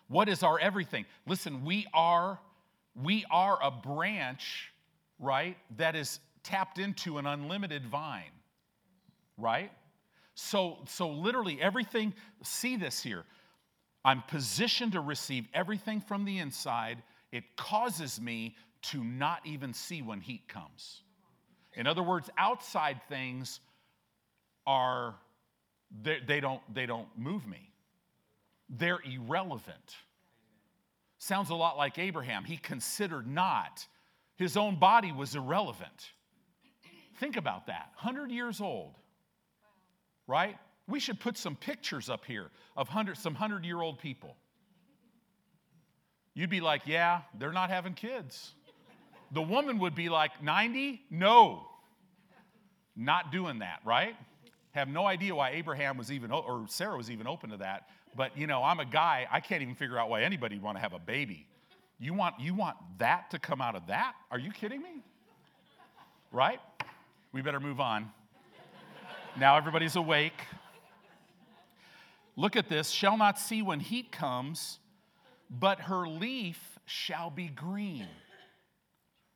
[0.09, 1.05] What is our everything?
[1.27, 2.39] Listen, we are
[3.03, 4.73] we are a branch,
[5.21, 8.33] right, that is tapped into an unlimited vine.
[9.37, 9.71] Right?
[10.35, 13.25] So so literally everything see this here.
[14.05, 17.03] I'm positioned to receive everything from the inside.
[17.33, 21.03] It causes me to not even see when heat comes.
[21.75, 23.61] In other words, outside things
[24.67, 25.17] are
[26.03, 27.73] they, they, don't they don't move me.
[28.69, 29.97] They're irrelevant.
[31.19, 32.45] Sounds a lot like Abraham.
[32.45, 33.87] He considered not
[34.39, 36.13] his own body was irrelevant.
[37.19, 37.91] Think about that.
[38.01, 38.95] 100 years old.
[40.29, 40.57] Right?
[40.89, 42.47] We should put some pictures up here
[42.77, 44.35] of 100, some 100 year old people.
[46.35, 48.55] You'd be like, yeah, they're not having kids.
[49.33, 51.03] The woman would be like, 90?
[51.11, 51.67] No.
[52.97, 54.17] Not doing that, right?
[54.71, 57.89] Have no idea why Abraham was even, or Sarah was even open to that.
[58.17, 60.77] But, you know, I'm a guy, I can't even figure out why anybody would want
[60.77, 61.47] to have a baby.
[61.99, 64.15] You want, you want that to come out of that?
[64.31, 65.03] Are you kidding me?
[66.33, 66.61] Right?
[67.33, 68.11] We better move on.
[69.37, 70.41] Now everybody's awake.
[72.39, 74.79] Look at this shall not see when heat comes,
[75.51, 78.07] but her leaf shall be green.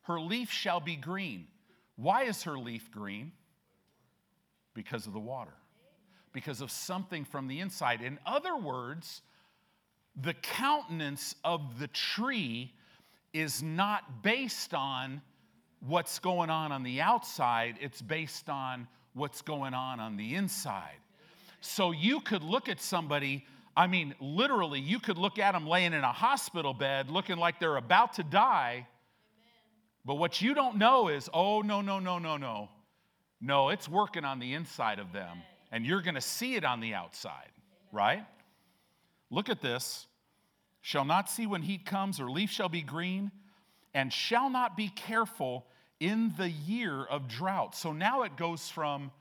[0.03, 1.47] Her leaf shall be green.
[1.97, 3.33] Why is her leaf green?
[4.73, 5.51] Because of the water,
[6.31, 8.01] because of something from the inside.
[8.01, 9.21] In other words,
[10.15, 12.71] the countenance of the tree
[13.33, 15.21] is not based on
[15.81, 20.99] what's going on on the outside, it's based on what's going on on the inside.
[21.63, 23.45] So you could look at somebody,
[23.75, 27.59] I mean, literally, you could look at them laying in a hospital bed looking like
[27.59, 28.87] they're about to die
[30.05, 32.69] but what you don't know is, oh, no, no, no, no, no.
[33.39, 36.79] No, it's working on the inside of them, and you're going to see it on
[36.79, 37.51] the outside,
[37.91, 38.25] right?
[39.29, 40.07] Look at this.
[40.81, 43.31] Shall not see when heat comes, or leaf shall be green,
[43.93, 45.65] and shall not be careful
[45.99, 47.75] in the year of drought.
[47.75, 49.11] So now it goes from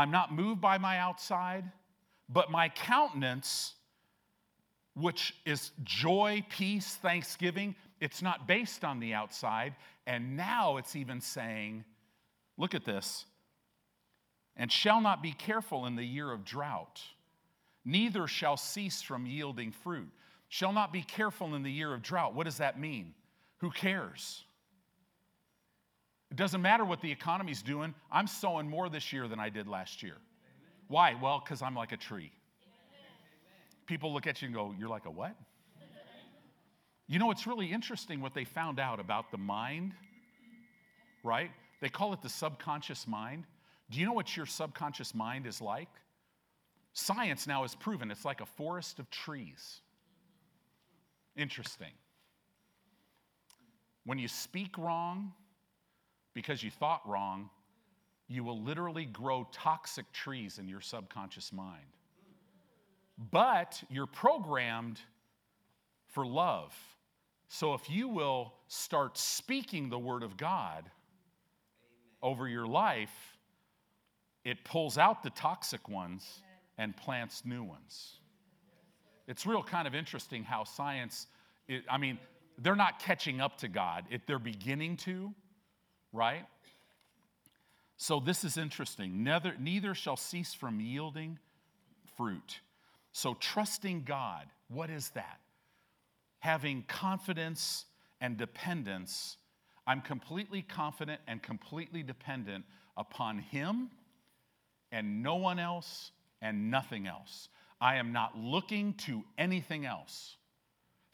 [0.00, 1.64] I'm not moved by my outside,
[2.30, 3.74] but my countenance,
[4.94, 9.74] which is joy, peace, thanksgiving, it's not based on the outside.
[10.06, 11.84] And now it's even saying,
[12.56, 13.26] look at this,
[14.56, 17.02] and shall not be careful in the year of drought,
[17.84, 20.08] neither shall cease from yielding fruit.
[20.48, 22.34] Shall not be careful in the year of drought.
[22.34, 23.12] What does that mean?
[23.58, 24.44] Who cares?
[26.30, 27.94] It doesn't matter what the economy's doing.
[28.10, 30.16] I'm sowing more this year than I did last year.
[30.86, 31.16] Why?
[31.20, 32.32] Well, because I'm like a tree.
[33.86, 35.34] People look at you and go, You're like a what?
[37.08, 39.94] You know, it's really interesting what they found out about the mind,
[41.24, 41.50] right?
[41.80, 43.46] They call it the subconscious mind.
[43.90, 45.88] Do you know what your subconscious mind is like?
[46.92, 49.80] Science now has proven it's like a forest of trees.
[51.36, 51.92] Interesting.
[54.04, 55.32] When you speak wrong
[56.34, 57.50] because you thought wrong,
[58.28, 61.86] you will literally grow toxic trees in your subconscious mind.
[63.30, 65.00] But you're programmed
[66.06, 66.74] for love
[67.52, 70.90] so if you will start speaking the word of God Amen.
[72.22, 73.10] over your life,
[74.44, 76.42] it pulls out the toxic ones
[76.78, 78.20] and plants new ones.
[79.26, 81.26] It's real kind of interesting how science,
[81.66, 82.20] it, I mean,
[82.56, 85.34] they're not catching up to God, it, they're beginning to,
[86.12, 86.46] right?
[87.96, 89.22] So this is interesting.
[89.22, 91.38] Neither, neither shall cease from yielding
[92.16, 92.60] fruit.
[93.12, 95.40] So trusting God, what is that?
[96.40, 97.84] having confidence
[98.20, 99.36] and dependence,
[99.86, 102.64] I'm completely confident and completely dependent
[102.96, 103.90] upon Him
[104.90, 106.10] and no one else
[106.42, 107.48] and nothing else.
[107.80, 110.36] I am not looking to anything else.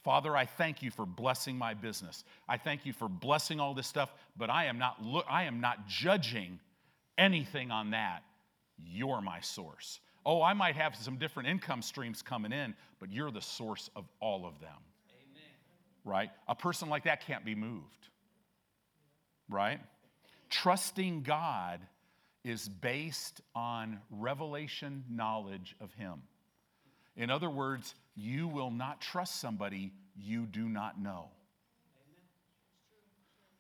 [0.07, 2.25] Father, I thank you for blessing my business.
[2.49, 5.61] I thank you for blessing all this stuff, but I am not lo- I am
[5.61, 6.59] not judging
[7.19, 8.23] anything on that.
[8.79, 10.01] You're my source.
[10.25, 14.09] Oh, I might have some different income streams coming in, but you're the source of
[14.21, 14.79] all of them
[16.07, 16.31] right?
[16.49, 18.09] A person like that can't be moved,
[19.51, 19.81] right?
[20.49, 21.81] Trusting God
[22.45, 26.23] is based on revelation knowledge of Him.
[27.17, 31.29] In other words, you will not trust somebody you do not know.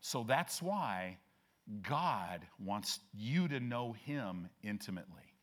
[0.00, 1.18] So that's why
[1.82, 5.34] God wants you to know Him intimately.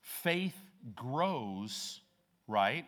[0.00, 0.56] Faith
[0.94, 2.00] grows,
[2.46, 2.86] right,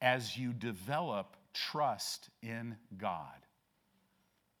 [0.00, 3.46] as you develop trust in God.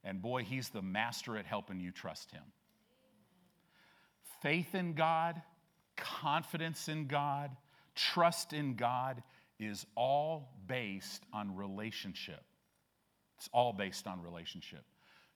[0.04, 2.42] And boy, He's the master at helping you trust Him.
[4.42, 5.40] Faith in God,
[5.96, 7.50] confidence in God,
[7.96, 9.22] trust in God
[9.58, 12.42] is all based on relationship.
[13.38, 14.84] It's all based on relationship.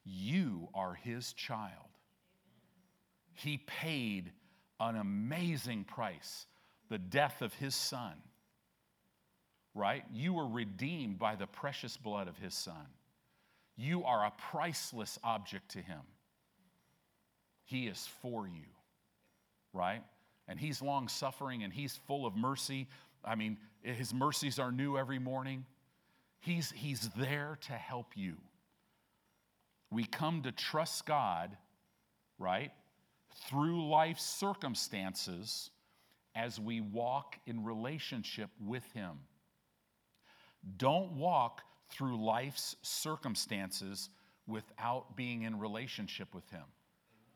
[0.04, 1.72] You are his child.
[3.34, 4.30] He paid
[4.78, 6.46] an amazing price,
[6.88, 8.14] the death of his son.
[9.74, 10.04] Right?
[10.12, 12.86] You were redeemed by the precious blood of his son.
[13.76, 16.00] You are a priceless object to him.
[17.64, 18.66] He is for you.
[19.72, 20.02] Right?
[20.50, 22.88] And he's long suffering and he's full of mercy.
[23.24, 25.64] I mean, his mercies are new every morning.
[26.40, 28.36] He's, he's there to help you.
[29.92, 31.56] We come to trust God,
[32.38, 32.72] right,
[33.48, 35.70] through life's circumstances
[36.34, 39.18] as we walk in relationship with Him.
[40.76, 44.10] Don't walk through life's circumstances
[44.46, 46.64] without being in relationship with Him.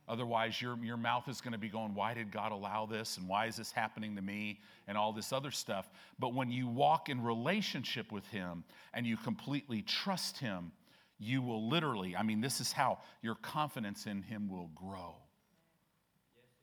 [0.07, 3.17] Otherwise, your, your mouth is going to be going, Why did God allow this?
[3.17, 4.61] And why is this happening to me?
[4.87, 5.89] And all this other stuff.
[6.19, 10.73] But when you walk in relationship with Him and you completely trust Him,
[11.19, 15.17] you will literally, I mean, this is how your confidence in Him will grow.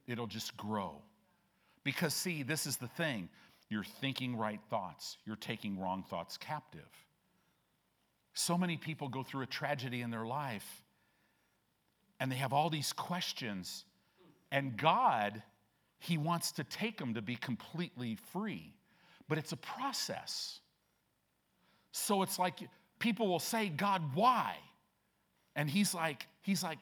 [0.07, 1.01] It'll just grow.
[1.83, 3.29] Because, see, this is the thing
[3.69, 6.89] you're thinking right thoughts, you're taking wrong thoughts captive.
[8.33, 10.83] So many people go through a tragedy in their life
[12.21, 13.83] and they have all these questions,
[14.51, 15.41] and God,
[15.97, 18.75] He wants to take them to be completely free,
[19.27, 20.59] but it's a process.
[21.91, 22.59] So it's like
[22.99, 24.55] people will say, God, why?
[25.55, 26.79] And he's like, he's like,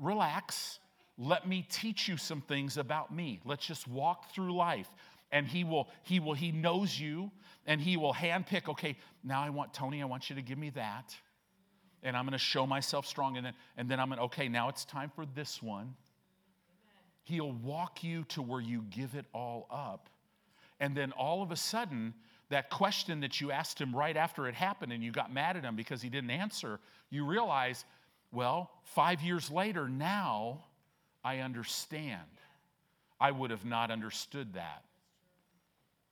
[0.00, 0.78] relax.
[1.18, 3.40] Let me teach you some things about me.
[3.44, 4.88] Let's just walk through life.
[5.32, 7.30] And he will, he will, he knows you
[7.66, 10.70] and he will handpick, okay, now I want Tony, I want you to give me
[10.70, 11.14] that.
[12.04, 13.36] And I'm gonna show myself strong.
[13.36, 15.94] And then, and then I'm gonna, okay, now it's time for this one.
[17.24, 20.08] He'll walk you to where you give it all up.
[20.78, 22.14] And then all of a sudden,
[22.50, 25.64] that question that you asked him right after it happened and you got mad at
[25.64, 26.78] him because he didn't answer,
[27.10, 27.84] you realize,
[28.32, 30.64] well, five years later, now
[31.24, 32.20] I understand.
[33.20, 34.84] I would have not understood that.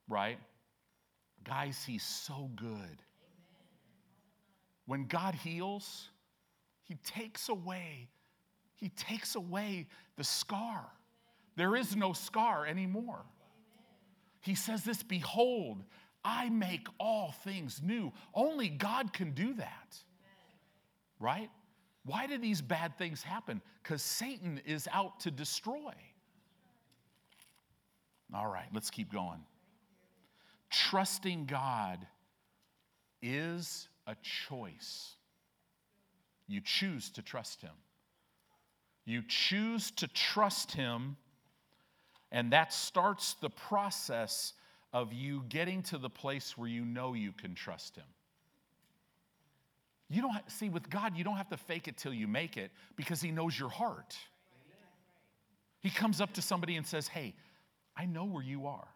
[0.09, 0.39] Right?
[1.43, 3.03] Guys, he's so good.
[4.85, 6.09] When God heals,
[6.83, 8.09] he takes away
[8.83, 10.85] he takes away the scar.
[11.55, 13.23] There is no scar anymore.
[14.41, 15.85] He says this, behold,
[16.25, 18.11] I make all things new.
[18.33, 19.95] Only God can do that.
[21.17, 21.49] Right?
[22.03, 23.61] Why do these bad things happen?
[23.81, 25.93] Because Satan is out to destroy.
[28.33, 29.39] All right, let's keep going.
[30.69, 32.05] Trusting God
[33.21, 34.15] is a
[34.47, 35.13] choice.
[36.47, 37.71] You choose to trust Him.
[39.05, 41.17] You choose to trust Him,
[42.31, 44.53] and that starts the process
[44.91, 48.05] of you getting to the place where you know you can trust Him.
[50.09, 52.57] You don't have, see with God, you don't have to fake it till you make
[52.57, 54.15] it because He knows your heart.
[55.79, 57.33] He comes up to somebody and says, Hey,
[57.97, 58.87] I know where you are.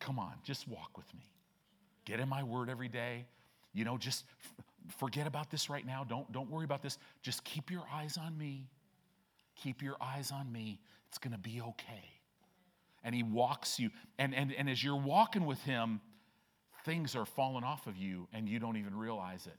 [0.00, 1.26] Come on, just walk with me.
[2.04, 3.26] Get in my word every day.
[3.72, 4.24] You know, just
[4.98, 6.04] forget about this right now.
[6.04, 6.98] Don't, don't worry about this.
[7.22, 8.68] Just keep your eyes on me.
[9.56, 10.80] Keep your eyes on me.
[11.08, 12.12] It's going to be okay
[13.04, 13.90] and he walks you.
[14.18, 16.00] And, and, and as you're walking with him,
[16.84, 19.56] things are falling off of you and you don't even realize it.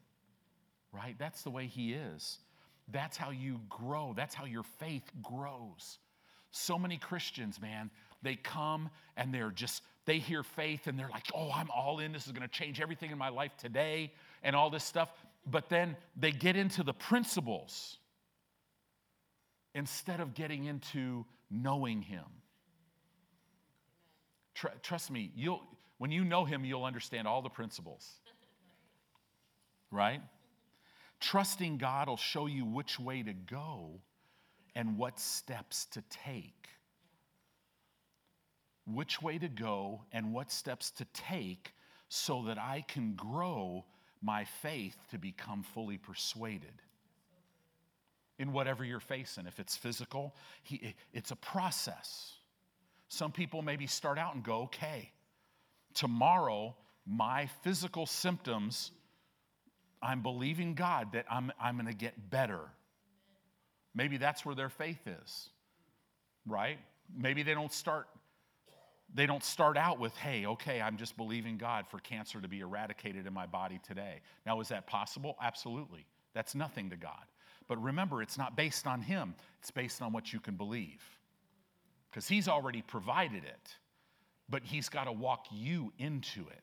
[0.91, 1.15] Right?
[1.17, 2.39] That's the way he is.
[2.91, 4.13] That's how you grow.
[4.15, 5.99] That's how your faith grows.
[6.51, 7.89] So many Christians, man,
[8.21, 12.11] they come and they're just, they hear faith and they're like, oh, I'm all in.
[12.11, 14.11] This is going to change everything in my life today
[14.43, 15.09] and all this stuff.
[15.45, 17.97] But then they get into the principles
[19.75, 22.25] instead of getting into knowing Him.
[24.53, 25.61] Tr- trust me, you'll,
[25.97, 28.07] when you know him, you'll understand all the principles.
[29.91, 30.21] Right?
[31.19, 34.01] Trusting God will show you which way to go
[34.75, 36.67] and what steps to take.
[38.85, 41.73] Which way to go and what steps to take
[42.09, 43.85] so that I can grow
[44.21, 46.81] my faith to become fully persuaded
[48.39, 49.45] in whatever you're facing.
[49.47, 52.33] If it's physical, he, it's a process.
[53.09, 55.11] Some people maybe start out and go, okay,
[55.93, 56.75] tomorrow,
[57.05, 58.91] my physical symptoms,
[60.01, 62.61] I'm believing God that I'm, I'm going to get better.
[63.93, 65.49] Maybe that's where their faith is,
[66.47, 66.79] right?
[67.15, 68.07] Maybe they don't start
[69.13, 72.61] they don't start out with, hey, okay, I'm just believing God for cancer to be
[72.61, 74.21] eradicated in my body today.
[74.45, 75.35] Now, is that possible?
[75.41, 76.05] Absolutely.
[76.33, 77.25] That's nothing to God.
[77.67, 81.01] But remember, it's not based on Him, it's based on what you can believe.
[82.09, 83.75] Because He's already provided it,
[84.49, 86.61] but He's got to walk you into it.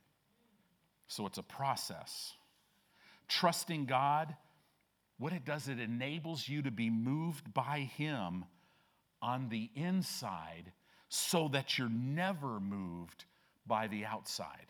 [1.07, 2.33] So it's a process.
[3.29, 4.35] Trusting God,
[5.19, 8.45] what it does, it enables you to be moved by Him
[9.23, 10.73] on the inside
[11.11, 13.25] so that you're never moved
[13.67, 14.67] by the outside.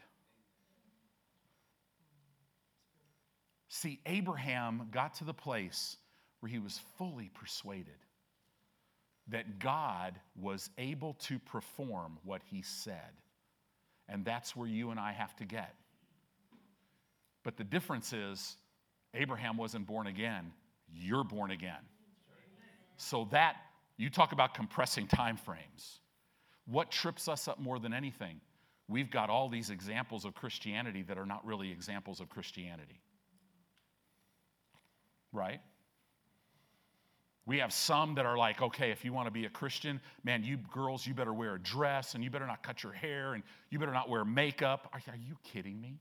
[3.68, 5.96] See, Abraham got to the place
[6.40, 7.94] where he was fully persuaded
[9.28, 13.12] that God was able to perform what he said.
[14.08, 15.74] And that's where you and I have to get.
[17.44, 18.56] But the difference is,
[19.14, 20.52] Abraham wasn't born again,
[20.92, 21.84] you're born again.
[22.96, 23.56] So that,
[23.98, 26.00] you talk about compressing time frames.
[26.70, 28.40] What trips us up more than anything?
[28.86, 33.00] We've got all these examples of Christianity that are not really examples of Christianity.
[35.32, 35.60] Right?
[37.44, 40.44] We have some that are like, okay, if you want to be a Christian, man,
[40.44, 43.42] you girls, you better wear a dress and you better not cut your hair and
[43.70, 44.88] you better not wear makeup.
[44.92, 45.98] Are, are you kidding me?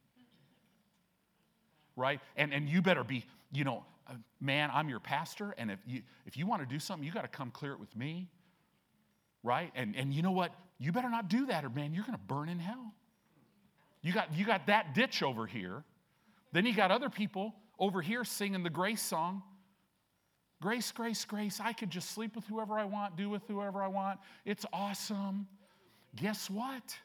[1.95, 2.19] Right?
[2.37, 6.01] And, and you better be, you know, uh, man, I'm your pastor, and if you,
[6.27, 8.29] if you want to do something, you got to come clear it with me
[9.43, 9.71] right?
[9.75, 10.51] And, and you know what?
[10.77, 12.93] You better not do that, or man, you're going to burn in hell.
[14.01, 15.83] You got, you got that ditch over here.
[16.51, 19.43] Then you got other people over here singing the grace song.
[20.61, 21.59] Grace, grace, grace.
[21.63, 24.19] I could just sleep with whoever I want, do with whoever I want.
[24.45, 25.47] It's awesome.
[26.15, 26.97] Guess what?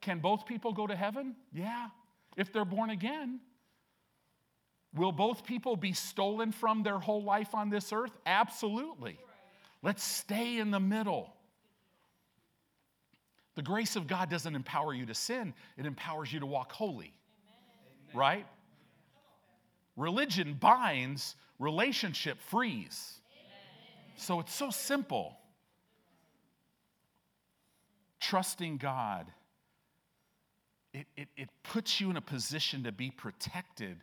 [0.00, 1.36] Can both people go to heaven?
[1.52, 1.88] Yeah,
[2.36, 3.40] if they're born again.
[4.94, 8.16] Will both people be stolen from their whole life on this earth?
[8.24, 9.18] Absolutely.
[9.82, 11.35] Let's stay in the middle.
[13.56, 17.12] The grace of God doesn't empower you to sin, it empowers you to walk holy.
[18.12, 18.14] Amen.
[18.14, 18.46] Right?
[19.96, 23.20] Religion binds, relationship frees.
[23.32, 24.16] Amen.
[24.16, 25.38] So it's so simple.
[28.20, 29.26] Trusting God,
[30.92, 33.96] it, it, it puts you in a position to be protected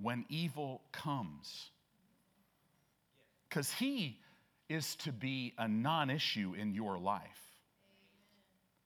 [0.00, 1.70] when evil comes.
[3.48, 4.20] Because He
[4.68, 7.49] is to be a non issue in your life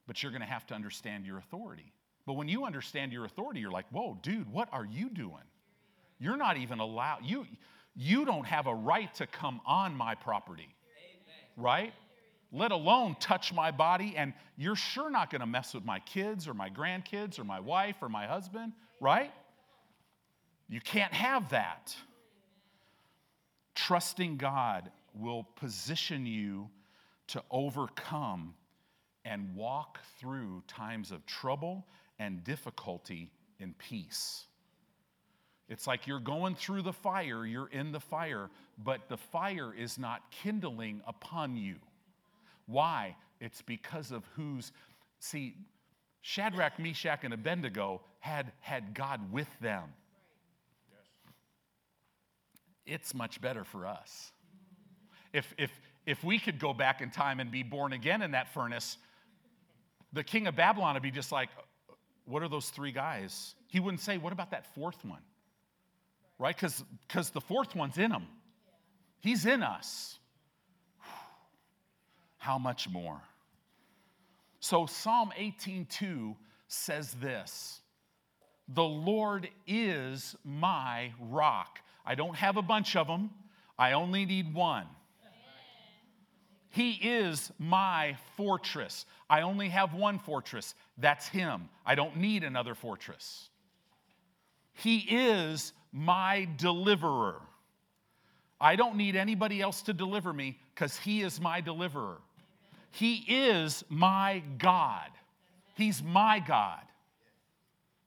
[0.06, 1.92] but you're going to have to understand your authority.
[2.26, 5.42] But when you understand your authority, you're like, whoa, dude, what are you doing?
[6.18, 7.46] You're not even allowed, you,
[7.94, 10.74] you don't have a right to come on my property,
[11.56, 11.92] right?
[12.52, 16.48] Let alone touch my body, and you're sure not going to mess with my kids
[16.48, 19.32] or my grandkids or my wife or my husband, right?
[20.68, 21.94] You can't have that.
[23.74, 26.70] Trusting God will position you
[27.28, 28.54] to overcome
[29.24, 31.86] and walk through times of trouble
[32.18, 34.44] and difficulty in peace.
[35.68, 38.50] It's like you're going through the fire, you're in the fire,
[38.82, 41.76] but the fire is not kindling upon you.
[42.66, 43.16] Why?
[43.40, 44.72] It's because of who's,
[45.20, 45.54] see,
[46.20, 49.84] Shadrach, Meshach, and Abednego had, had God with them.
[52.86, 54.32] It's much better for us.
[55.32, 55.70] If, if,
[56.06, 58.98] if we could go back in time and be born again in that furnace,
[60.14, 61.50] the king of Babylon would be just like,
[62.24, 63.54] What are those three guys?
[63.68, 65.22] He wouldn't say, What about that fourth one?
[66.38, 66.56] Right?
[66.56, 68.26] Because the fourth one's in him,
[69.20, 70.18] he's in us.
[72.38, 73.20] How much more?
[74.60, 76.36] So Psalm 18:2
[76.68, 77.80] says this.
[78.68, 81.80] The Lord is my rock.
[82.06, 83.30] I don't have a bunch of them.
[83.78, 84.86] I only need one.
[86.74, 89.06] He is my fortress.
[89.30, 90.74] I only have one fortress.
[90.98, 91.68] That's Him.
[91.86, 93.48] I don't need another fortress.
[94.72, 97.40] He is my deliverer.
[98.60, 102.18] I don't need anybody else to deliver me because He is my deliverer.
[102.90, 105.10] He is my God.
[105.76, 106.82] He's my God,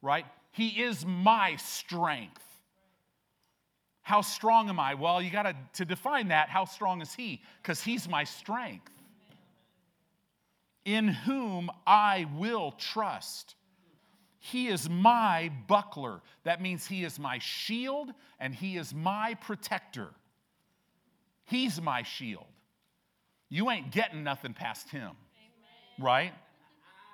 [0.01, 0.25] right?
[0.51, 2.43] He is my strength.
[4.07, 4.93] How strong am I?
[4.93, 6.47] Well, you got to to define that.
[6.47, 7.41] How strong is he?
[7.61, 8.89] Because he's my strength.
[10.85, 13.55] In whom I will trust.
[14.39, 16.21] He is my buckler.
[16.45, 20.07] That means he is my shield and he is my protector.
[21.43, 22.47] He's my shield.
[23.49, 25.99] You ain't getting nothing past him, Amen.
[25.99, 26.33] right?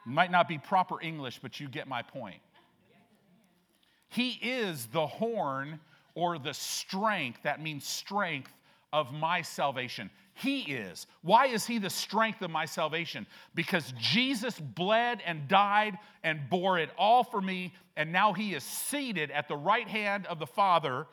[0.05, 2.41] Might not be proper English, but you get my point.
[4.09, 5.79] He is the horn
[6.16, 8.51] or the strength, that means strength
[8.91, 10.09] of my salvation.
[10.36, 11.07] He is.
[11.22, 13.28] Why is He the strength of my salvation?
[13.55, 18.64] Because Jesus bled and died and bore it all for me, and now He is
[18.64, 21.05] seated at the right hand of the Father.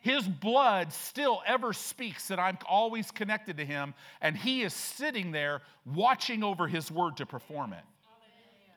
[0.00, 5.32] His blood still ever speaks that I'm always connected to Him, and He is sitting
[5.32, 7.84] there watching over His word to perform it.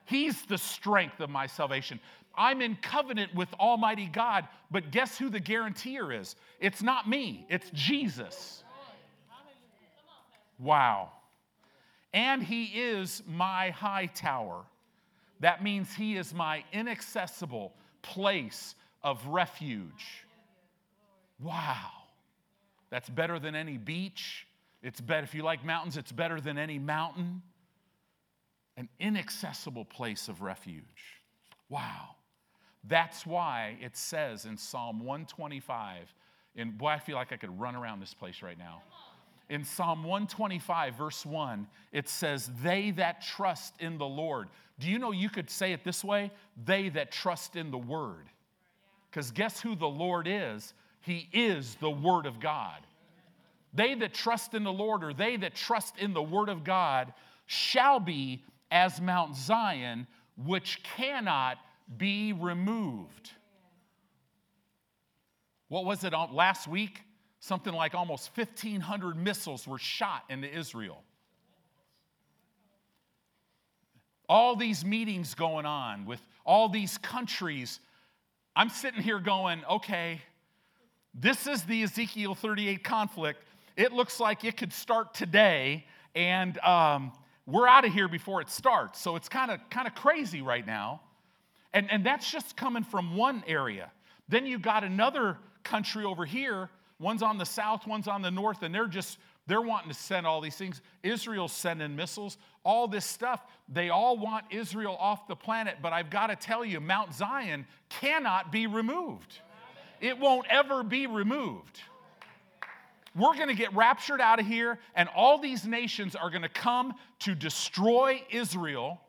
[0.05, 1.99] He's the strength of my salvation.
[2.37, 6.35] I'm in covenant with Almighty God, but guess who the guarantor is?
[6.59, 8.63] It's not me, it's Jesus.
[10.59, 11.11] Wow.
[12.13, 14.63] And he is my high tower.
[15.41, 20.25] That means he is my inaccessible place of refuge.
[21.41, 21.91] Wow.
[22.89, 24.47] That's better than any beach.
[24.81, 27.41] It's better, if you like mountains, it's better than any mountain.
[28.77, 30.83] An inaccessible place of refuge.
[31.69, 32.15] Wow.
[32.87, 36.13] That's why it says in Psalm 125,
[36.55, 38.81] and boy, I feel like I could run around this place right now
[39.49, 44.47] in Psalm 125, verse 1, it says, They that trust in the Lord.
[44.79, 46.31] Do you know you could say it this way?
[46.65, 48.27] They that trust in the Word.
[49.09, 50.73] Because guess who the Lord is?
[51.01, 52.79] He is the Word of God.
[53.73, 57.13] They that trust in the Lord, or they that trust in the Word of God,
[57.45, 60.07] shall be as Mount Zion,
[60.43, 61.57] which cannot
[61.97, 63.31] be removed.
[65.67, 67.01] What was it last week?
[67.45, 71.03] something like almost 1,500 missiles were shot into Israel.
[74.27, 77.79] All these meetings going on with all these countries.
[78.55, 80.21] I'm sitting here going, okay,
[81.13, 83.43] this is the Ezekiel 38 conflict.
[83.77, 87.11] It looks like it could start today, and um,
[87.45, 88.99] we're out of here before it starts.
[88.99, 91.01] So it's kind of kind of crazy right now.
[91.75, 93.91] And, and that's just coming from one area.
[94.27, 98.63] Then you got another country over here One's on the south, one's on the north,
[98.63, 100.81] and they're just they're wanting to send all these things.
[101.03, 103.45] Israel's sending missiles, all this stuff.
[103.71, 107.67] They all want Israel off the planet, but I've got to tell you, Mount Zion
[107.89, 109.39] cannot be removed.
[110.01, 111.79] It won't ever be removed.
[113.15, 116.49] We're going to get raptured out of here, and all these nations are going to
[116.49, 118.99] come to destroy Israel.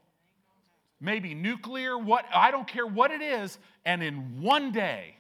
[1.01, 5.17] Maybe nuclear, what I don't care what it is, and in one day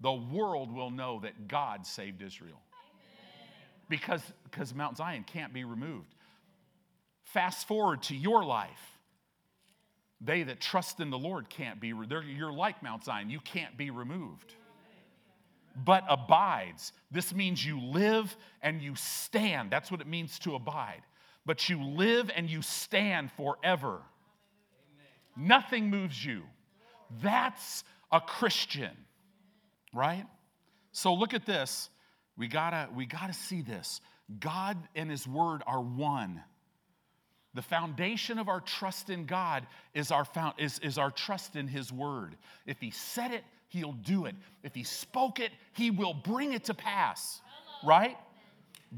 [0.00, 2.60] the world will know that God saved Israel.
[3.88, 6.14] Because, because Mount Zion can't be removed.
[7.24, 8.98] Fast forward to your life.
[10.20, 13.90] They that trust in the Lord can't be, you're like Mount Zion, you can't be
[13.90, 14.54] removed.
[15.84, 16.92] But abides.
[17.10, 19.70] This means you live and you stand.
[19.70, 21.02] That's what it means to abide.
[21.46, 24.00] But you live and you stand forever.
[25.36, 26.42] Nothing moves you.
[27.22, 28.90] That's a Christian
[29.92, 30.26] right?
[30.92, 31.90] So look at this.
[32.36, 34.00] We gotta, we gotta see this.
[34.38, 36.42] God and His Word are one.
[37.54, 41.66] The foundation of our trust in God is our, found, is, is our trust in
[41.66, 42.36] His Word.
[42.66, 44.34] If He said it, He'll do it.
[44.62, 47.40] If He spoke it, He will bring it to pass,
[47.84, 48.16] right?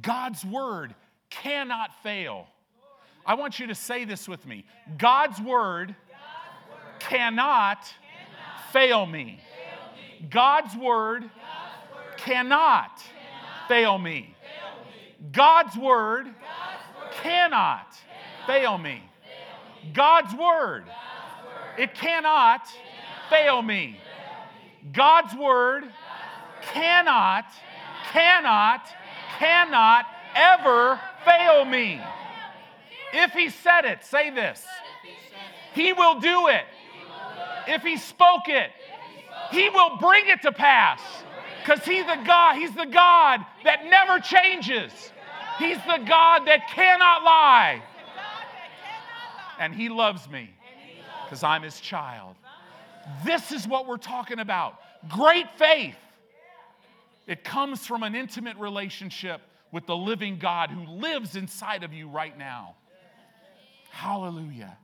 [0.00, 0.94] God's Word
[1.30, 2.46] cannot fail.
[3.24, 4.64] I want you to say this with me
[4.98, 5.94] God's Word,
[7.08, 7.92] cannot,
[8.72, 9.40] fail me.
[10.30, 11.28] God's word,
[12.16, 13.02] cannot,
[13.68, 14.34] fail me.
[15.30, 16.26] God's word,
[17.22, 17.94] cannot,
[18.46, 19.02] fail me.
[19.92, 20.84] God's word,
[21.78, 22.66] it cannot,
[23.28, 23.98] fail me.
[24.92, 25.84] God's word
[26.72, 27.44] cannot,
[28.12, 28.86] cannot,
[29.38, 32.00] cannot ever fail me.
[33.12, 34.64] If he said it, say this.
[35.74, 36.64] He will do it.
[37.66, 38.70] If he spoke it,
[39.50, 41.00] he will bring it to pass.
[41.62, 44.92] Because He's the God, He's the God that never changes.
[45.58, 47.82] He's the God that cannot lie.
[49.58, 50.50] And He loves me
[51.24, 52.36] because I'm His child.
[53.24, 55.96] This is what we're talking about great faith.
[57.26, 59.40] It comes from an intimate relationship
[59.70, 62.74] with the living God who lives inside of you right now.
[63.90, 64.76] Hallelujah.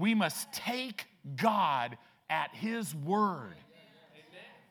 [0.00, 1.04] We must take
[1.36, 1.98] God
[2.30, 3.54] at his word.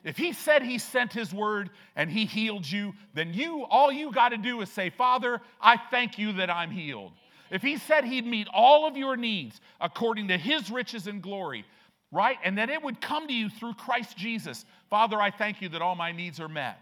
[0.04, 4.12] If he said he sent his word and he healed you, then you all you
[4.12, 7.12] got to do is say, "Father, I thank you that I'm healed."
[7.52, 11.64] If he said he'd meet all of your needs according to his riches and glory,
[12.12, 12.38] right?
[12.44, 14.66] And that it would come to you through Christ Jesus.
[14.90, 16.80] Father, I thank you that all my needs are met.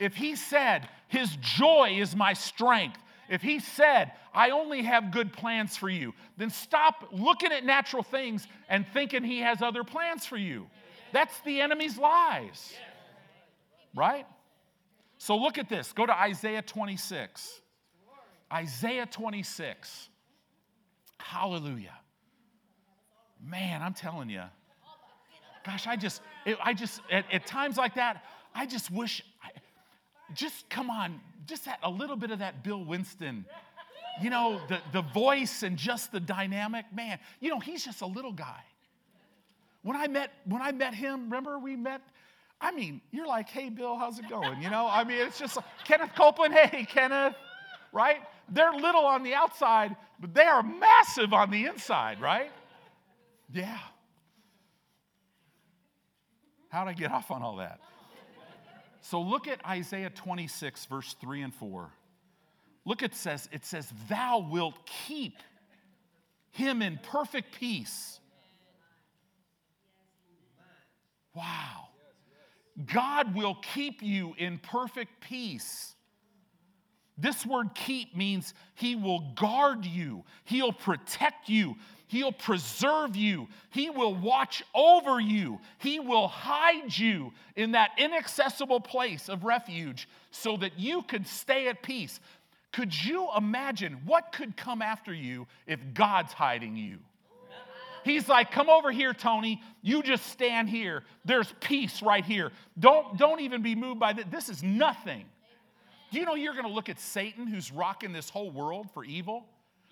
[0.00, 3.00] If he said, His joy is my strength,
[3.30, 8.02] if he said, I only have good plans for you, then stop looking at natural
[8.02, 10.66] things and thinking he has other plans for you.
[11.12, 12.74] That's the enemy's lies.
[13.94, 14.26] Right?
[15.18, 15.92] So look at this.
[15.92, 17.60] Go to Isaiah 26.
[18.52, 20.08] Isaiah 26.
[21.18, 21.96] Hallelujah.
[23.40, 24.42] Man, I'm telling you.
[25.64, 28.24] Gosh, I just, it, I just, at, at, times like that,
[28.54, 29.50] I just wish, I,
[30.34, 33.44] just come on, just that, a little bit of that Bill Winston,
[34.22, 36.86] you know, the, the voice and just the dynamic.
[36.94, 38.62] Man, you know, he's just a little guy.
[39.82, 42.02] When I met, when I met him, remember we met,
[42.60, 44.62] I mean, you're like, hey, Bill, how's it going?
[44.62, 47.34] You know, I mean, it's just like, Kenneth Copeland, hey, Kenneth,
[47.92, 48.18] right?
[48.50, 52.50] They're little on the outside, but they are massive on the inside, right?
[53.52, 53.78] Yeah.
[56.68, 57.80] How'd I get off on all that?
[59.00, 61.90] So look at Isaiah 26, verse 3 and 4.
[62.84, 64.74] Look, it says, it says, Thou wilt
[65.06, 65.34] keep
[66.50, 68.20] him in perfect peace.
[71.34, 71.88] Wow.
[72.86, 75.94] God will keep you in perfect peace.
[77.18, 81.76] This word keep means he will guard you, he'll protect you,
[82.10, 88.80] he'll preserve you, he will watch over you, he will hide you in that inaccessible
[88.80, 92.18] place of refuge so that you could stay at peace.
[92.72, 96.98] Could you imagine what could come after you if God's hiding you?
[98.02, 99.60] He's like, come over here, Tony.
[99.82, 101.04] You just stand here.
[101.24, 102.50] There's peace right here.
[102.78, 104.24] Don't, don't even be moved by this.
[104.30, 105.26] This is nothing.
[106.10, 109.04] Do you know you're going to look at Satan, who's rocking this whole world for
[109.04, 109.44] evil?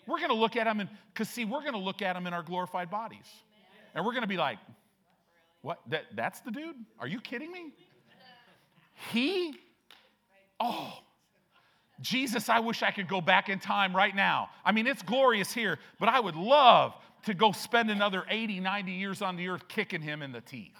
[0.09, 2.27] We're going to look at him, and because see, we're going to look at him
[2.27, 3.27] in our glorified bodies,
[3.95, 4.59] and we're going to be like,
[5.61, 5.81] "What?
[5.89, 6.77] That, that's the dude?
[6.99, 7.75] Are you kidding me?"
[9.13, 9.55] He,
[10.59, 10.95] oh,
[12.01, 14.49] Jesus, I wish I could go back in time right now.
[14.65, 16.95] I mean, it's glorious here, but I would love
[17.27, 20.73] to go spend another 80, 90 years on the earth kicking him in the teeth.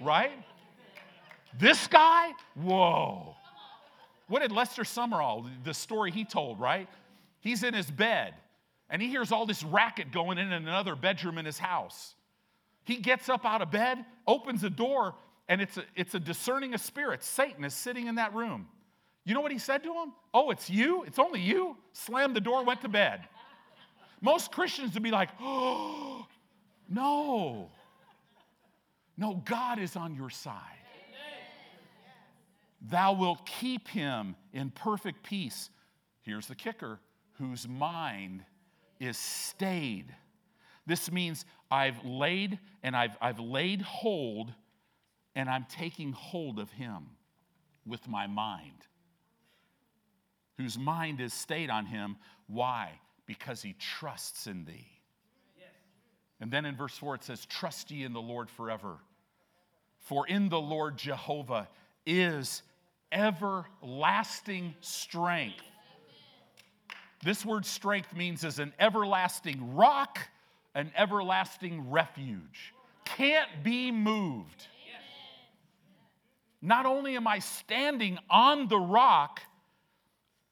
[0.00, 0.32] Right?
[1.58, 3.36] This guy, whoa.
[4.28, 6.88] What did Lester Sumrall, the story he told, right?
[7.40, 8.34] He's in his bed
[8.90, 12.14] and he hears all this racket going in in another bedroom in his house.
[12.84, 15.14] He gets up out of bed, opens the door,
[15.48, 17.26] and it's a, it's a discerning of spirits.
[17.26, 18.66] Satan is sitting in that room.
[19.24, 20.12] You know what he said to him?
[20.34, 21.04] Oh, it's you?
[21.04, 21.76] It's only you?
[21.92, 23.20] Slammed the door, went to bed.
[24.20, 26.26] Most Christians would be like, oh,
[26.88, 27.70] no.
[29.16, 30.56] No, God is on your side.
[32.82, 35.68] Thou wilt keep him in perfect peace.
[36.22, 36.98] Here's the kicker
[37.40, 38.44] whose mind
[39.00, 40.14] is stayed.
[40.86, 44.52] This means I've laid and I've, I've laid hold
[45.34, 47.06] and I'm taking hold of him
[47.86, 48.86] with my mind.
[50.58, 52.16] Whose mind is stayed on him.
[52.46, 52.90] Why?
[53.26, 54.86] Because he trusts in thee.
[56.40, 58.98] And then in verse 4 it says, Trust ye in the Lord forever.
[59.98, 61.68] For in the Lord Jehovah
[62.04, 62.62] is
[63.12, 65.62] everlasting strength.
[67.22, 70.18] This word strength means as an everlasting rock,
[70.74, 72.72] an everlasting refuge.
[73.04, 74.66] Can't be moved.
[76.62, 79.40] Not only am I standing on the rock,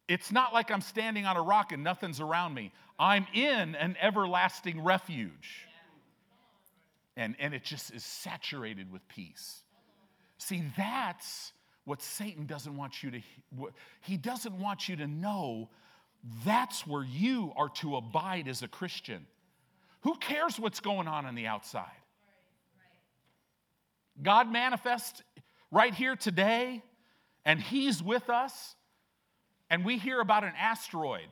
[0.08, 2.72] it's not like I'm standing on a rock and nothing's around me.
[2.98, 5.66] I'm in an everlasting refuge.
[7.16, 9.62] And, and it just is saturated with peace.
[10.38, 11.52] See, that's
[11.84, 13.20] what Satan doesn't want you to,
[14.02, 15.68] he doesn't want you to know
[16.44, 19.26] that's where you are to abide as a Christian.
[20.02, 21.86] Who cares what's going on on the outside?
[24.22, 25.22] God manifests
[25.70, 26.82] right here today,
[27.44, 28.74] and He's with us,
[29.70, 31.28] and we hear about an asteroid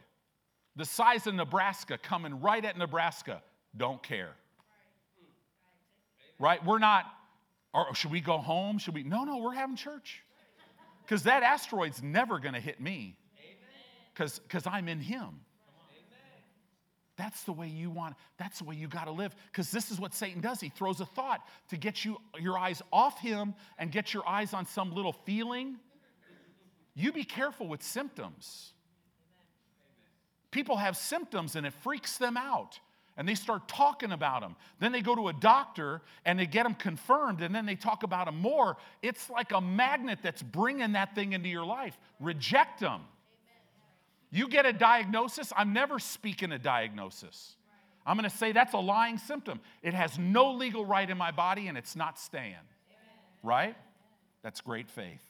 [0.76, 3.42] the size of Nebraska coming right at Nebraska.
[3.76, 4.34] Don't care.
[6.38, 6.62] Right?
[6.64, 7.06] We're not,
[7.72, 8.76] or should we go home?
[8.78, 9.02] Should we?
[9.02, 10.22] No, no, we're having church.
[11.02, 13.16] Because that asteroid's never going to hit me
[14.16, 15.40] because I'm in Him.
[17.16, 19.34] That's the way you want, that's the way you got to live.
[19.50, 20.60] Because this is what Satan does.
[20.60, 24.52] He throws a thought to get you your eyes off him and get your eyes
[24.52, 25.76] on some little feeling.
[26.94, 28.72] You be careful with symptoms.
[30.50, 32.78] People have symptoms and it freaks them out
[33.16, 34.54] and they start talking about them.
[34.78, 38.02] Then they go to a doctor and they get them confirmed and then they talk
[38.02, 38.76] about them more.
[39.02, 41.98] It's like a magnet that's bringing that thing into your life.
[42.20, 43.00] Reject them.
[44.36, 47.56] You get a diagnosis, I'm never speaking a diagnosis.
[48.04, 49.60] I'm going to say that's a lying symptom.
[49.82, 52.54] It has no legal right in my body and it's not staying.
[53.42, 53.74] Right?
[54.42, 55.22] That's great faith.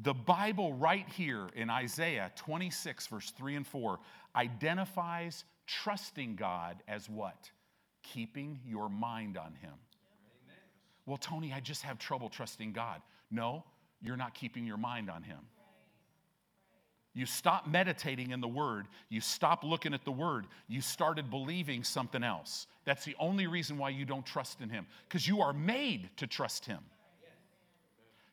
[0.00, 3.98] The Bible, right here in Isaiah 26, verse 3 and 4,
[4.36, 7.50] identifies trusting God as what?
[8.04, 9.74] Keeping your mind on Him.
[11.04, 13.02] Well, Tony, I just have trouble trusting God.
[13.32, 13.64] No,
[14.00, 15.40] you're not keeping your mind on Him.
[17.14, 18.88] You stop meditating in the Word.
[19.08, 20.46] You stop looking at the Word.
[20.66, 22.66] You started believing something else.
[22.84, 26.26] That's the only reason why you don't trust in Him, because you are made to
[26.26, 26.80] trust Him.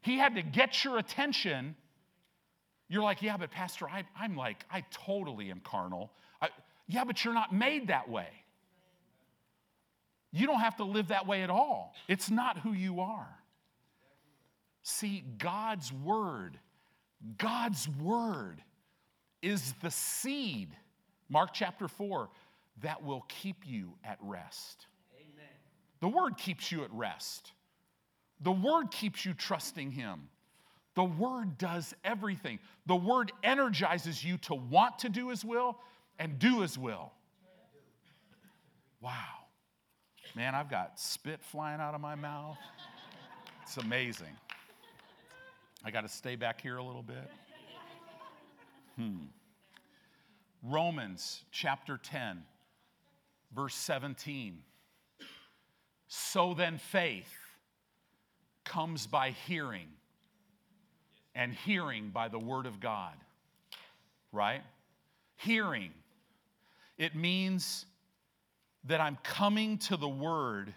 [0.01, 1.75] He had to get your attention.
[2.89, 6.11] You're like, yeah, but Pastor, I, am like, I totally am carnal.
[6.41, 6.49] I,
[6.87, 8.27] yeah, but you're not made that way.
[10.31, 11.93] You don't have to live that way at all.
[12.07, 13.29] It's not who you are.
[14.81, 16.57] See, God's Word,
[17.37, 18.63] God's Word
[19.41, 20.69] is the seed,
[21.29, 22.29] Mark chapter 4,
[22.81, 24.87] that will keep you at rest.
[25.15, 25.49] Amen.
[25.99, 27.51] The Word keeps you at rest.
[28.41, 30.29] The Word keeps you trusting Him.
[30.95, 32.59] The Word does everything.
[32.85, 35.77] The Word energizes you to want to do His will
[36.19, 37.11] and do His will.
[38.99, 39.13] Wow.
[40.35, 42.57] Man, I've got spit flying out of my mouth.
[43.63, 44.27] It's amazing.
[45.83, 47.29] I got to stay back here a little bit.
[48.95, 49.25] Hmm.
[50.63, 52.43] Romans chapter 10,
[53.55, 54.59] verse 17.
[56.07, 57.33] So then faith
[58.63, 59.87] comes by hearing,
[61.33, 63.13] and hearing by the word of God.
[64.31, 64.61] Right?
[65.37, 65.91] Hearing.
[66.97, 67.85] It means
[68.85, 70.73] that I'm coming to the word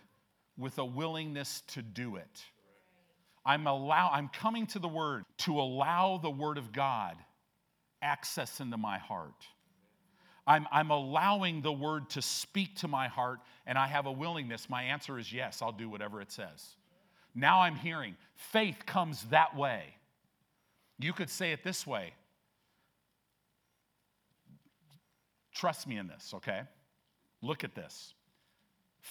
[0.57, 2.45] with a willingness to do it.
[3.45, 7.17] I'm allow I'm coming to the word to allow the word of God
[8.05, 9.47] access into my heart.
[10.47, 14.69] I'm, I'm allowing the word to speak to my heart and I have a willingness.
[14.69, 16.77] My answer is yes, I'll do whatever it says.
[17.35, 18.15] Now I'm hearing.
[18.37, 19.83] Faith comes that way.
[20.99, 22.13] You could say it this way
[25.55, 26.63] Trust me in this, okay?
[27.41, 28.13] Look at this.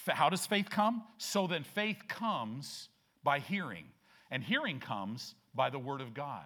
[0.08, 1.04] How does faith come?
[1.18, 2.90] So then faith comes
[3.24, 3.86] by hearing,
[4.30, 6.46] and hearing comes by the word of God.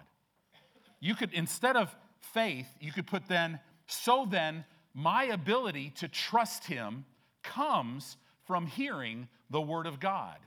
[1.00, 4.64] You could, instead of faith, you could put then, so then
[4.94, 7.04] my ability to trust him
[7.42, 8.16] comes
[8.46, 10.38] from hearing the word of God.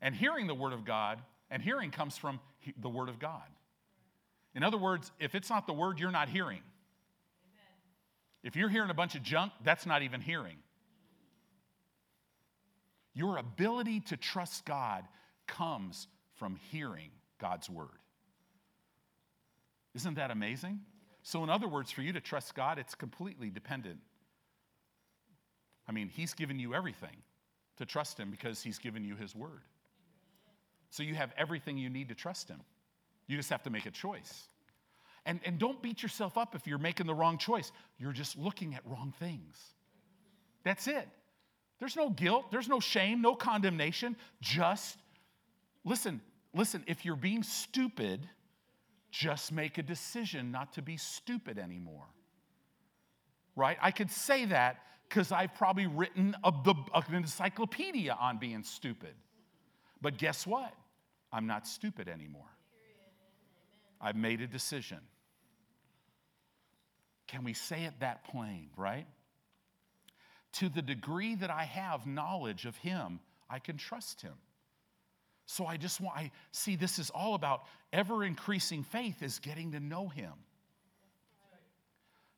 [0.00, 2.40] And hearing the word of God, and hearing comes from
[2.80, 3.42] the word of God.
[4.54, 6.58] In other words, if it's not the word, you're not hearing.
[6.58, 7.72] Amen.
[8.42, 10.56] If you're hearing a bunch of junk, that's not even hearing.
[13.14, 15.04] Your ability to trust God
[15.46, 17.88] comes from hearing God's word.
[19.94, 20.80] Isn't that amazing?
[21.22, 24.00] So, in other words, for you to trust God, it's completely dependent.
[25.88, 27.16] I mean, He's given you everything
[27.76, 29.62] to trust Him because He's given you His word.
[30.90, 32.60] So, you have everything you need to trust Him.
[33.28, 34.48] You just have to make a choice.
[35.24, 37.70] And, and don't beat yourself up if you're making the wrong choice.
[37.98, 39.56] You're just looking at wrong things.
[40.64, 41.08] That's it.
[41.78, 44.16] There's no guilt, there's no shame, no condemnation.
[44.40, 44.98] Just
[45.84, 46.20] listen,
[46.54, 48.28] listen, if you're being stupid,
[49.12, 52.06] just make a decision not to be stupid anymore.
[53.54, 53.76] Right?
[53.80, 56.52] I could say that because I've probably written a,
[56.94, 59.14] an encyclopedia on being stupid.
[60.00, 60.72] But guess what?
[61.30, 62.48] I'm not stupid anymore.
[64.00, 64.98] I've made a decision.
[67.28, 69.06] Can we say it that plain, right?
[70.54, 74.34] To the degree that I have knowledge of Him, I can trust Him.
[75.46, 79.72] So I just want, I see this is all about ever increasing faith is getting
[79.72, 80.32] to know Him.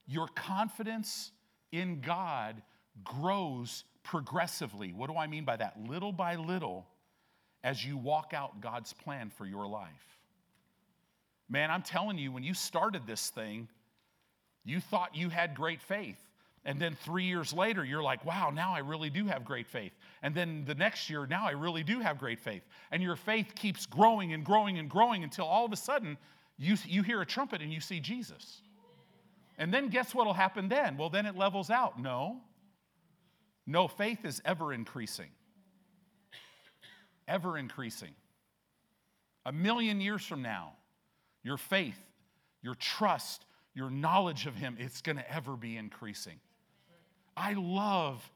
[0.06, 1.30] Your confidence
[1.72, 2.60] in God
[3.02, 4.92] grows progressively.
[4.92, 5.78] What do I mean by that?
[5.88, 6.86] Little by little
[7.62, 9.88] as you walk out God's plan for your life.
[11.48, 13.68] Man, I'm telling you, when you started this thing,
[14.64, 16.18] you thought you had great faith.
[16.64, 19.92] And then three years later, you're like, wow, now I really do have great faith.
[20.24, 22.62] And then the next year, now I really do have great faith.
[22.90, 26.16] And your faith keeps growing and growing and growing until all of a sudden
[26.56, 28.62] you, you hear a trumpet and you see Jesus.
[29.58, 30.96] And then guess what will happen then?
[30.96, 32.00] Well, then it levels out.
[32.00, 32.40] No.
[33.66, 35.28] No, faith is ever increasing.
[37.28, 38.14] Ever increasing.
[39.44, 40.72] A million years from now,
[41.42, 41.98] your faith,
[42.62, 43.44] your trust,
[43.74, 46.40] your knowledge of Him, it's going to ever be increasing.
[47.36, 48.26] I love,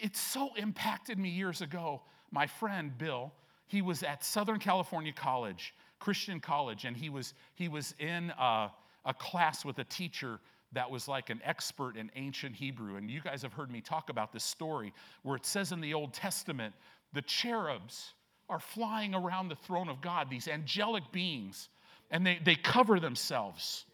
[0.00, 2.02] it so impacted me years ago.
[2.30, 3.32] My friend Bill,
[3.66, 8.70] he was at Southern California College, Christian College, and he was, he was in a,
[9.04, 10.40] a class with a teacher
[10.72, 12.96] that was like an expert in ancient Hebrew.
[12.96, 14.92] And you guys have heard me talk about this story
[15.22, 16.74] where it says in the Old Testament,
[17.12, 18.12] the cherubs
[18.48, 21.68] are flying around the throne of God, these angelic beings,
[22.10, 23.86] and they, they cover themselves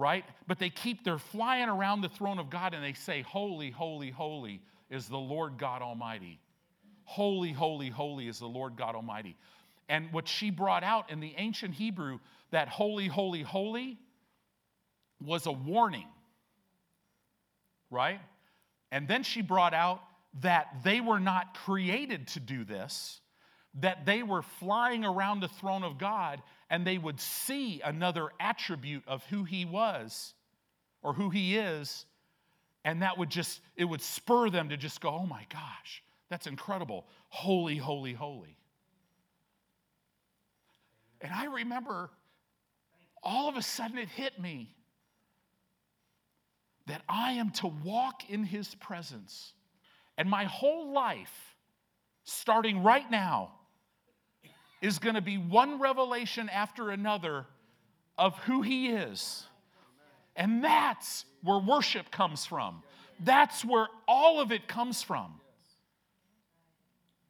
[0.00, 0.24] right?
[0.48, 4.10] But they keep, they're flying around the throne of God and they say, Holy, holy,
[4.10, 6.40] holy is the Lord God Almighty.
[7.04, 9.36] Holy, holy, holy is the Lord God Almighty.
[9.88, 12.18] And what she brought out in the ancient Hebrew,
[12.50, 13.98] that holy, holy, holy,
[15.24, 16.06] was a warning,
[17.90, 18.20] right?
[18.92, 20.02] And then she brought out
[20.42, 23.20] that they were not created to do this,
[23.80, 29.02] that they were flying around the throne of God and they would see another attribute
[29.06, 30.34] of who he was
[31.02, 32.06] or who he is
[32.84, 36.46] and that would just it would spur them to just go oh my gosh that's
[36.46, 37.06] incredible.
[37.28, 38.56] Holy holy holy.
[41.20, 42.10] And i remember
[43.22, 44.74] all of a sudden it hit me
[46.86, 49.52] that i am to walk in his presence.
[50.16, 51.56] And my whole life
[52.24, 53.52] starting right now
[54.80, 57.46] is going to be one revelation after another
[58.16, 59.44] of who he is.
[60.36, 62.82] And that's where worship comes from.
[63.20, 65.32] That's where all of it comes from.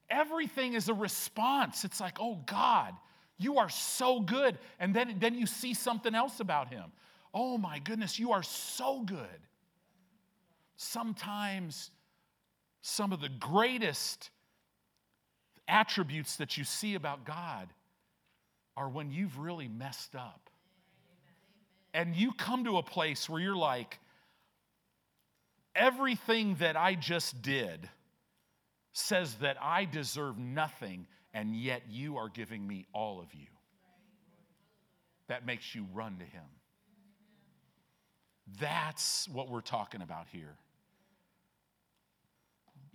[0.09, 1.85] Everything is a response.
[1.85, 2.95] It's like, oh God,
[3.39, 4.59] you are so good.
[4.79, 6.93] And then, then you see something else about him.
[7.33, 9.27] Oh my goodness, you are so good.
[10.77, 11.91] Sometimes
[12.83, 14.31] some of the greatest
[15.69, 17.69] attributes that you see about God
[18.77, 20.51] are when you've really messed up
[21.93, 23.99] and you come to a place where you're like,
[25.75, 27.89] everything that I just did
[28.93, 33.47] says that I deserve nothing, and yet you are giving me all of you.
[35.29, 36.45] That makes you run to Him.
[38.59, 40.57] That's what we're talking about here.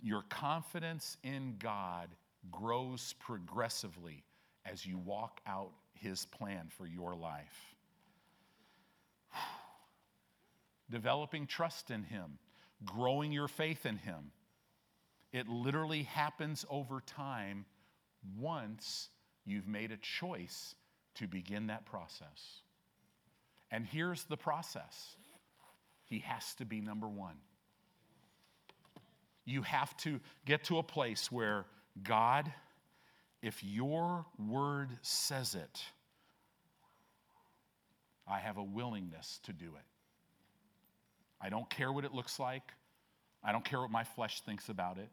[0.02, 2.08] Your confidence in God
[2.50, 4.22] grows progressively
[4.66, 7.75] as you walk out His plan for your life
[10.90, 12.38] developing trust in Him,
[12.84, 14.30] growing your faith in Him.
[15.32, 17.66] It literally happens over time
[18.38, 19.08] once
[19.44, 20.74] you've made a choice
[21.16, 22.60] to begin that process.
[23.70, 25.16] And here's the process
[26.04, 27.36] He has to be number one.
[29.44, 31.66] You have to get to a place where
[32.02, 32.52] God,
[33.42, 35.82] if your word says it,
[38.28, 39.95] I have a willingness to do it.
[41.40, 42.72] I don't care what it looks like.
[43.42, 45.08] I don't care what my flesh thinks about it.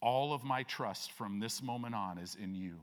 [0.00, 2.74] All of my trust from this moment on is in you.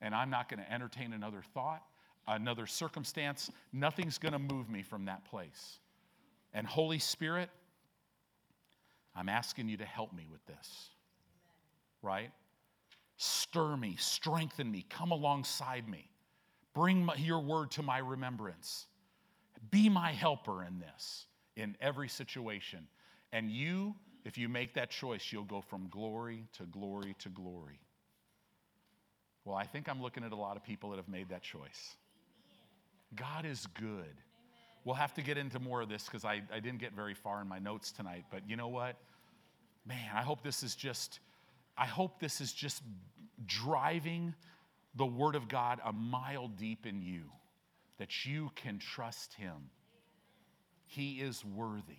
[0.00, 1.82] And I'm not going to entertain another thought,
[2.26, 3.50] another circumstance.
[3.72, 5.78] Nothing's going to move me from that place.
[6.52, 7.50] And Holy Spirit,
[9.14, 10.90] I'm asking you to help me with this.
[12.02, 12.30] Right?
[13.16, 16.08] Stir me, strengthen me, come alongside me.
[16.74, 18.86] Bring my, your word to my remembrance.
[19.70, 22.86] Be my helper in this, in every situation.
[23.32, 23.94] And you,
[24.24, 27.80] if you make that choice, you'll go from glory to glory to glory.
[29.44, 31.96] Well, I think I'm looking at a lot of people that have made that choice.
[33.16, 34.14] God is good.
[34.84, 37.40] We'll have to get into more of this because I, I didn't get very far
[37.40, 38.24] in my notes tonight.
[38.30, 38.96] But you know what?
[39.86, 41.20] Man, I hope this is just,
[41.76, 42.82] I hope this is just
[43.46, 44.34] driving
[44.94, 47.22] the Word of God a mile deep in you
[47.98, 49.70] that you can trust him.
[50.86, 51.98] He is worthy.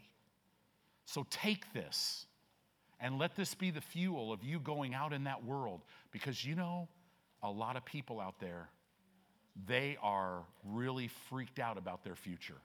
[1.06, 2.26] So take this
[3.00, 5.82] and let this be the fuel of you going out in that world
[6.12, 6.88] because you know,
[7.42, 8.70] a lot of people out there,
[9.68, 12.58] they are really freaked out about their future.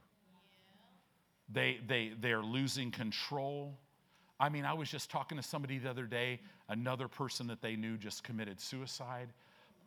[1.53, 3.79] They, they, they're losing control.
[4.41, 7.77] I mean, I was just talking to somebody the other day, another person that they
[7.77, 9.29] knew just committed suicide.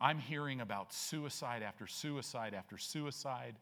[0.00, 3.56] I'm hearing about suicide after suicide after suicide.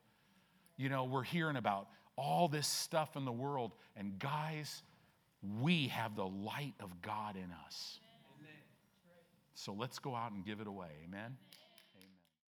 [0.76, 3.72] You know, we're hearing about all this stuff in the world.
[3.97, 4.82] And guys,
[5.61, 8.01] we have the light of God in us.
[8.39, 8.53] Amen.
[9.55, 10.91] So let's go out and give it away.
[11.07, 11.37] Amen.